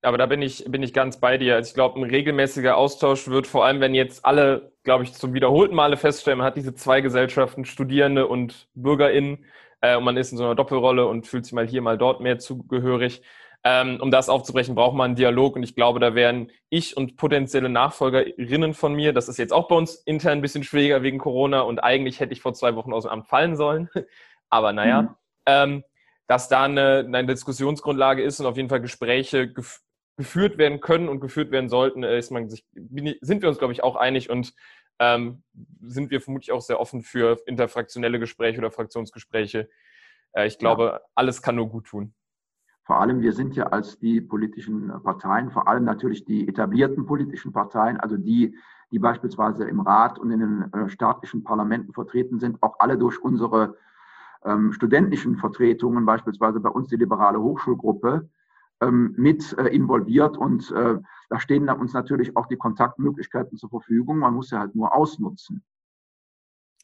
Aber 0.01 0.17
da 0.17 0.25
bin 0.25 0.41
ich, 0.41 0.65
bin 0.67 0.83
ich 0.83 0.93
ganz 0.93 1.17
bei 1.21 1.37
dir. 1.37 1.55
Also 1.55 1.69
ich 1.69 1.73
glaube, 1.73 1.97
ein 1.97 2.09
regelmäßiger 2.09 2.75
Austausch 2.75 3.29
wird 3.29 3.47
vor 3.47 3.63
allem, 3.63 3.79
wenn 3.79 3.93
jetzt 3.93 4.25
alle, 4.25 4.73
glaube 4.83 5.05
ich, 5.05 5.13
zum 5.13 5.33
wiederholten 5.33 5.75
Male 5.75 5.95
feststellen, 5.95 6.39
man 6.39 6.47
hat 6.47 6.57
diese 6.57 6.75
zwei 6.75 6.99
Gesellschaften, 6.99 7.63
Studierende 7.63 8.27
und 8.27 8.67
BürgerInnen, 8.75 9.45
äh, 9.79 9.95
und 9.95 10.03
man 10.03 10.17
ist 10.17 10.33
in 10.33 10.37
so 10.37 10.43
einer 10.43 10.55
Doppelrolle 10.55 11.07
und 11.07 11.25
fühlt 11.25 11.45
sich 11.45 11.53
mal 11.53 11.65
hier, 11.65 11.81
mal 11.81 11.97
dort 11.97 12.19
mehr 12.19 12.37
zugehörig 12.37 13.21
ähm, 13.63 13.99
um 14.01 14.11
das 14.11 14.29
aufzubrechen, 14.29 14.75
braucht 14.75 14.95
man 14.95 15.05
einen 15.05 15.15
Dialog 15.15 15.55
und 15.55 15.63
ich 15.63 15.75
glaube, 15.75 15.99
da 15.99 16.15
wären 16.15 16.51
ich 16.69 16.97
und 16.97 17.15
potenzielle 17.15 17.69
Nachfolgerinnen 17.69 18.73
von 18.73 18.93
mir, 18.93 19.13
das 19.13 19.29
ist 19.29 19.37
jetzt 19.37 19.53
auch 19.53 19.67
bei 19.67 19.75
uns 19.75 19.95
intern 19.95 20.39
ein 20.39 20.41
bisschen 20.41 20.63
schwieriger 20.63 21.01
wegen 21.01 21.17
Corona 21.17 21.61
und 21.61 21.79
eigentlich 21.81 22.19
hätte 22.19 22.33
ich 22.33 22.41
vor 22.41 22.53
zwei 22.53 22.75
Wochen 22.75 22.93
aus 22.93 23.03
dem 23.03 23.11
Amt 23.11 23.27
fallen 23.27 23.55
sollen, 23.55 23.89
aber 24.49 24.73
naja, 24.73 25.01
mhm. 25.03 25.09
ähm, 25.45 25.83
dass 26.27 26.49
da 26.49 26.63
eine, 26.63 27.05
eine, 27.07 27.25
Diskussionsgrundlage 27.25 28.21
ist 28.23 28.39
und 28.39 28.45
auf 28.45 28.57
jeden 28.57 28.69
Fall 28.69 28.81
Gespräche 28.81 29.51
gef 29.51 29.81
geführt 30.15 30.59
werden 30.59 30.79
können 30.79 31.09
und 31.09 31.21
geführt 31.21 31.49
werden 31.49 31.69
sollten, 31.69 32.03
äh, 32.03 32.19
ist 32.19 32.29
man 32.29 32.47
sich, 32.47 32.63
sind 32.71 33.41
wir 33.41 33.49
uns, 33.49 33.57
glaube 33.57 33.73
ich, 33.73 33.81
auch 33.81 33.95
einig 33.95 34.29
und 34.29 34.53
ähm, 34.99 35.41
sind 35.81 36.11
wir 36.11 36.21
vermutlich 36.21 36.51
auch 36.51 36.61
sehr 36.61 36.79
offen 36.79 37.01
für 37.01 37.41
interfraktionelle 37.47 38.19
Gespräche 38.19 38.59
oder 38.59 38.69
Fraktionsgespräche. 38.69 39.69
Äh, 40.33 40.45
ich 40.45 40.59
glaube, 40.59 40.83
ja. 40.83 41.01
alles 41.15 41.41
kann 41.41 41.55
nur 41.55 41.67
gut 41.67 41.87
tun. 41.87 42.13
Vor 42.85 42.99
allem, 42.99 43.21
wir 43.21 43.31
sind 43.31 43.55
ja 43.55 43.67
als 43.67 43.97
die 43.97 44.19
politischen 44.19 44.91
Parteien, 45.03 45.51
vor 45.51 45.67
allem 45.67 45.85
natürlich 45.85 46.25
die 46.25 46.47
etablierten 46.47 47.05
politischen 47.05 47.53
Parteien, 47.53 47.97
also 47.99 48.17
die, 48.17 48.57
die 48.91 48.99
beispielsweise 48.99 49.63
im 49.63 49.79
Rat 49.79 50.19
und 50.19 50.31
in 50.31 50.39
den 50.39 50.73
äh, 50.73 50.89
staatlichen 50.89 51.43
Parlamenten 51.43 51.93
vertreten 51.93 52.39
sind, 52.39 52.61
auch 52.61 52.75
alle 52.79 52.97
durch 52.97 53.21
unsere 53.21 53.77
ähm, 54.43 54.73
studentischen 54.73 55.37
Vertretungen, 55.37 56.05
beispielsweise 56.05 56.59
bei 56.59 56.69
uns 56.69 56.89
die 56.89 56.97
liberale 56.97 57.39
Hochschulgruppe, 57.41 58.29
ähm, 58.81 59.13
mit 59.17 59.57
äh, 59.57 59.67
involviert. 59.67 60.37
Und 60.37 60.69
äh, 60.71 60.99
da 61.29 61.39
stehen 61.39 61.69
uns 61.69 61.93
natürlich 61.93 62.35
auch 62.35 62.47
die 62.47 62.57
Kontaktmöglichkeiten 62.57 63.57
zur 63.57 63.69
Verfügung. 63.69 64.19
Man 64.19 64.33
muss 64.33 64.49
sie 64.49 64.59
halt 64.59 64.75
nur 64.75 64.93
ausnutzen. 64.93 65.63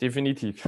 Definitiv. 0.02 0.68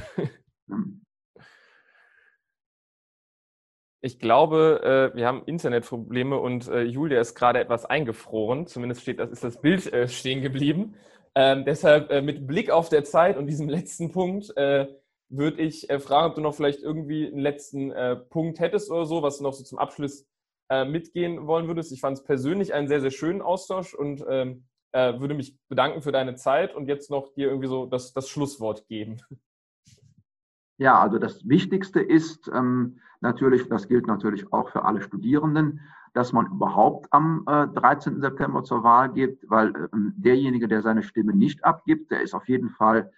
Ich 4.04 4.18
glaube, 4.18 5.12
äh, 5.14 5.16
wir 5.16 5.28
haben 5.28 5.44
Internetprobleme 5.46 6.36
und 6.36 6.66
äh, 6.66 6.82
Julia 6.82 7.20
ist 7.20 7.36
gerade 7.36 7.60
etwas 7.60 7.84
eingefroren. 7.84 8.66
Zumindest 8.66 9.02
steht, 9.02 9.20
das 9.20 9.30
ist 9.30 9.44
das 9.44 9.60
Bild 9.60 9.92
äh, 9.92 10.08
stehen 10.08 10.42
geblieben. 10.42 10.96
Ähm, 11.36 11.64
deshalb 11.64 12.10
äh, 12.10 12.20
mit 12.20 12.48
Blick 12.48 12.70
auf 12.70 12.88
der 12.88 13.04
Zeit 13.04 13.36
und 13.36 13.46
diesem 13.46 13.68
letzten 13.68 14.10
Punkt 14.10 14.56
äh, 14.56 14.88
würde 15.28 15.62
ich 15.62 15.88
äh, 15.88 16.00
fragen, 16.00 16.30
ob 16.30 16.34
du 16.34 16.40
noch 16.40 16.52
vielleicht 16.52 16.80
irgendwie 16.80 17.28
einen 17.28 17.38
letzten 17.38 17.92
Punkt 18.28 18.58
hättest 18.58 18.90
oder 18.90 19.06
so, 19.06 19.22
was 19.22 19.38
du 19.38 19.44
noch 19.44 19.54
so 19.54 19.64
zum 19.64 19.78
Abschluss 19.78 20.26
mitgehen 20.86 21.46
wollen 21.46 21.68
würdest. 21.68 21.92
Ich 21.92 22.00
fand 22.00 22.16
es 22.16 22.24
persönlich 22.24 22.72
einen 22.72 22.88
sehr, 22.88 23.00
sehr 23.00 23.10
schönen 23.10 23.42
Austausch 23.42 23.94
und 23.94 24.24
ähm, 24.28 24.64
würde 24.92 25.34
mich 25.34 25.56
bedanken 25.68 26.00
für 26.00 26.12
deine 26.12 26.34
Zeit 26.34 26.74
und 26.74 26.86
jetzt 26.86 27.10
noch 27.10 27.32
dir 27.34 27.48
irgendwie 27.48 27.68
so 27.68 27.86
das, 27.86 28.12
das 28.12 28.28
Schlusswort 28.28 28.86
geben. 28.88 29.20
Ja, 30.82 30.98
also 30.98 31.20
das 31.20 31.48
Wichtigste 31.48 32.00
ist 32.00 32.50
ähm, 32.52 32.98
natürlich, 33.20 33.68
das 33.68 33.86
gilt 33.86 34.08
natürlich 34.08 34.52
auch 34.52 34.68
für 34.70 34.84
alle 34.84 35.00
Studierenden, 35.00 35.78
dass 36.12 36.32
man 36.32 36.46
überhaupt 36.46 37.06
am 37.12 37.44
äh, 37.46 37.68
13. 37.68 38.20
September 38.20 38.64
zur 38.64 38.82
Wahl 38.82 39.12
geht, 39.12 39.48
weil 39.48 39.72
ähm, 39.92 40.12
derjenige, 40.16 40.66
der 40.66 40.82
seine 40.82 41.04
Stimme 41.04 41.36
nicht 41.36 41.64
abgibt, 41.64 42.10
der 42.10 42.22
ist 42.22 42.34
auf 42.34 42.48
jeden 42.48 42.68
Fall 42.68 43.12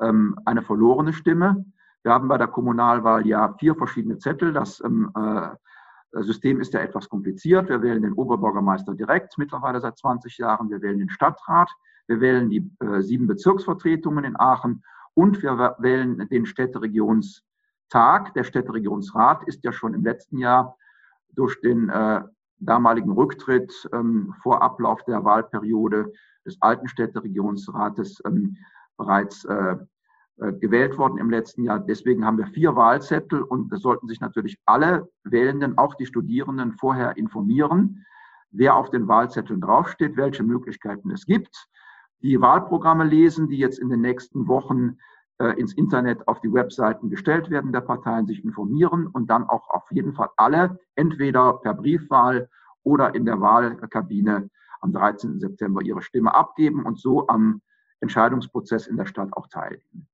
ähm, 0.00 0.36
eine 0.44 0.62
verlorene 0.62 1.12
Stimme. 1.12 1.64
Wir 2.02 2.12
haben 2.12 2.26
bei 2.26 2.36
der 2.36 2.48
Kommunalwahl 2.48 3.24
ja 3.28 3.54
vier 3.60 3.76
verschiedene 3.76 4.18
Zettel. 4.18 4.52
Das 4.52 4.82
ähm, 4.84 5.12
äh, 5.14 6.22
System 6.24 6.60
ist 6.60 6.74
ja 6.74 6.80
etwas 6.80 7.08
kompliziert. 7.08 7.68
Wir 7.68 7.80
wählen 7.80 8.02
den 8.02 8.14
Oberbürgermeister 8.14 8.92
direkt, 8.94 9.38
mittlerweile 9.38 9.80
seit 9.80 9.96
20 9.98 10.36
Jahren. 10.38 10.68
Wir 10.68 10.82
wählen 10.82 10.98
den 10.98 11.10
Stadtrat. 11.10 11.70
Wir 12.08 12.20
wählen 12.20 12.50
die 12.50 12.68
äh, 12.80 13.02
sieben 13.02 13.28
Bezirksvertretungen 13.28 14.24
in 14.24 14.34
Aachen 14.36 14.82
und 15.14 15.42
wir 15.42 15.76
wählen 15.78 16.28
den 16.28 16.46
Städteregionstag. 16.46 18.34
Der 18.34 18.44
Städteregierungsrat 18.44 19.44
ist 19.44 19.64
ja 19.64 19.72
schon 19.72 19.94
im 19.94 20.04
letzten 20.04 20.38
Jahr 20.38 20.76
durch 21.30 21.60
den 21.60 21.88
äh, 21.88 22.22
damaligen 22.58 23.12
Rücktritt 23.12 23.88
ähm, 23.92 24.34
vor 24.42 24.62
Ablauf 24.62 25.04
der 25.04 25.24
Wahlperiode 25.24 26.12
des 26.44 26.60
alten 26.60 26.88
Städteregierungsrates 26.88 28.22
ähm, 28.26 28.56
bereits 28.96 29.44
äh, 29.44 29.76
äh, 30.36 30.52
gewählt 30.52 30.98
worden 30.98 31.18
im 31.18 31.30
letzten 31.30 31.64
Jahr. 31.64 31.80
Deswegen 31.80 32.24
haben 32.24 32.38
wir 32.38 32.46
vier 32.46 32.74
Wahlzettel 32.76 33.42
und 33.42 33.72
es 33.72 33.82
sollten 33.82 34.08
sich 34.08 34.20
natürlich 34.20 34.58
alle 34.66 35.08
Wählenden, 35.24 35.78
auch 35.78 35.94
die 35.94 36.06
Studierenden, 36.06 36.72
vorher 36.72 37.16
informieren, 37.16 38.04
wer 38.50 38.76
auf 38.76 38.90
den 38.90 39.08
Wahlzetteln 39.08 39.60
draufsteht, 39.60 40.16
welche 40.16 40.42
Möglichkeiten 40.42 41.10
es 41.10 41.26
gibt 41.26 41.68
die 42.24 42.40
Wahlprogramme 42.40 43.04
lesen, 43.04 43.48
die 43.48 43.58
jetzt 43.58 43.78
in 43.78 43.90
den 43.90 44.00
nächsten 44.00 44.48
Wochen 44.48 44.96
äh, 45.38 45.60
ins 45.60 45.74
Internet 45.74 46.26
auf 46.26 46.40
die 46.40 46.52
Webseiten 46.52 47.10
gestellt 47.10 47.50
werden 47.50 47.70
der 47.70 47.82
Parteien, 47.82 48.26
sich 48.26 48.42
informieren 48.42 49.06
und 49.08 49.28
dann 49.28 49.44
auch 49.44 49.68
auf 49.68 49.84
jeden 49.90 50.14
Fall 50.14 50.30
alle 50.36 50.78
entweder 50.94 51.52
per 51.58 51.74
Briefwahl 51.74 52.48
oder 52.82 53.14
in 53.14 53.26
der 53.26 53.40
Wahlkabine 53.42 54.48
am 54.80 54.92
13. 54.92 55.38
September 55.38 55.82
ihre 55.82 56.00
Stimme 56.00 56.34
abgeben 56.34 56.86
und 56.86 56.98
so 56.98 57.28
am 57.28 57.60
Entscheidungsprozess 58.00 58.86
in 58.86 58.96
der 58.96 59.06
Stadt 59.06 59.32
auch 59.32 59.48
teilnehmen. 59.48 60.08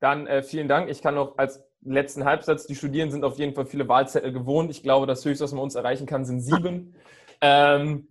Dann 0.00 0.26
äh, 0.26 0.42
vielen 0.42 0.68
Dank. 0.68 0.90
Ich 0.90 1.00
kann 1.00 1.14
noch 1.14 1.38
als 1.38 1.62
letzten 1.82 2.24
Halbsatz, 2.24 2.66
die 2.66 2.74
Studierenden 2.74 3.12
sind 3.12 3.24
auf 3.24 3.38
jeden 3.38 3.54
Fall 3.54 3.66
viele 3.66 3.86
Wahlzettel 3.86 4.32
gewohnt. 4.32 4.70
Ich 4.70 4.82
glaube, 4.82 5.06
das 5.06 5.24
Höchste, 5.24 5.44
was 5.44 5.52
man 5.52 5.62
uns 5.62 5.76
erreichen 5.76 6.06
kann, 6.06 6.24
sind 6.24 6.40
sieben. 6.40 6.94
Ähm, 7.40 8.08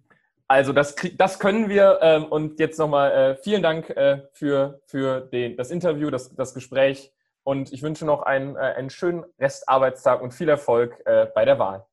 also 0.48 0.74
das, 0.74 0.96
das 1.18 1.40
können 1.40 1.70
wir. 1.70 2.00
Ähm, 2.02 2.26
und 2.26 2.60
jetzt 2.60 2.78
nochmal 2.78 3.12
äh, 3.12 3.36
vielen 3.38 3.64
Dank 3.64 3.90
äh, 3.90 4.22
für, 4.34 4.82
für 4.86 5.22
den, 5.22 5.58
das 5.58 5.72
Interview, 5.72 6.10
das, 6.10 6.34
das 6.36 6.54
Gespräch. 6.54 7.12
Und 7.44 7.74
ich 7.74 7.84
wünsche 7.84 8.06
noch 8.06 8.24
einen, 8.24 8.56
äh, 8.56 8.60
einen 8.60 8.90
schönen 8.90 9.26
Restarbeitstag 9.40 10.22
und 10.22 10.34
viel 10.34 10.50
Erfolg 10.50 11.04
bei 11.04 11.46
der 11.46 11.60
Wahl. 11.60 11.86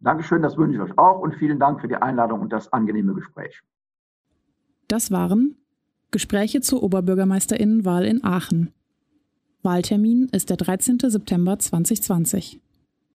Dankeschön, 0.00 0.42
das 0.42 0.56
wünsche 0.56 0.76
ich 0.76 0.90
euch 0.90 0.96
auch 0.96 1.18
und 1.18 1.34
vielen 1.34 1.58
Dank 1.58 1.80
für 1.80 1.88
die 1.88 1.96
Einladung 1.96 2.40
und 2.40 2.52
das 2.52 2.72
angenehme 2.72 3.14
Gespräch. 3.14 3.60
Das 4.86 5.10
waren 5.10 5.56
Gespräche 6.12 6.60
zur 6.60 6.82
Oberbürgermeisterinnenwahl 6.84 8.04
in 8.04 8.22
Aachen. 8.22 8.72
Wahltermin 9.62 10.28
ist 10.30 10.50
der 10.50 10.56
13. 10.56 10.98
September 11.00 11.58
2020. 11.58 12.60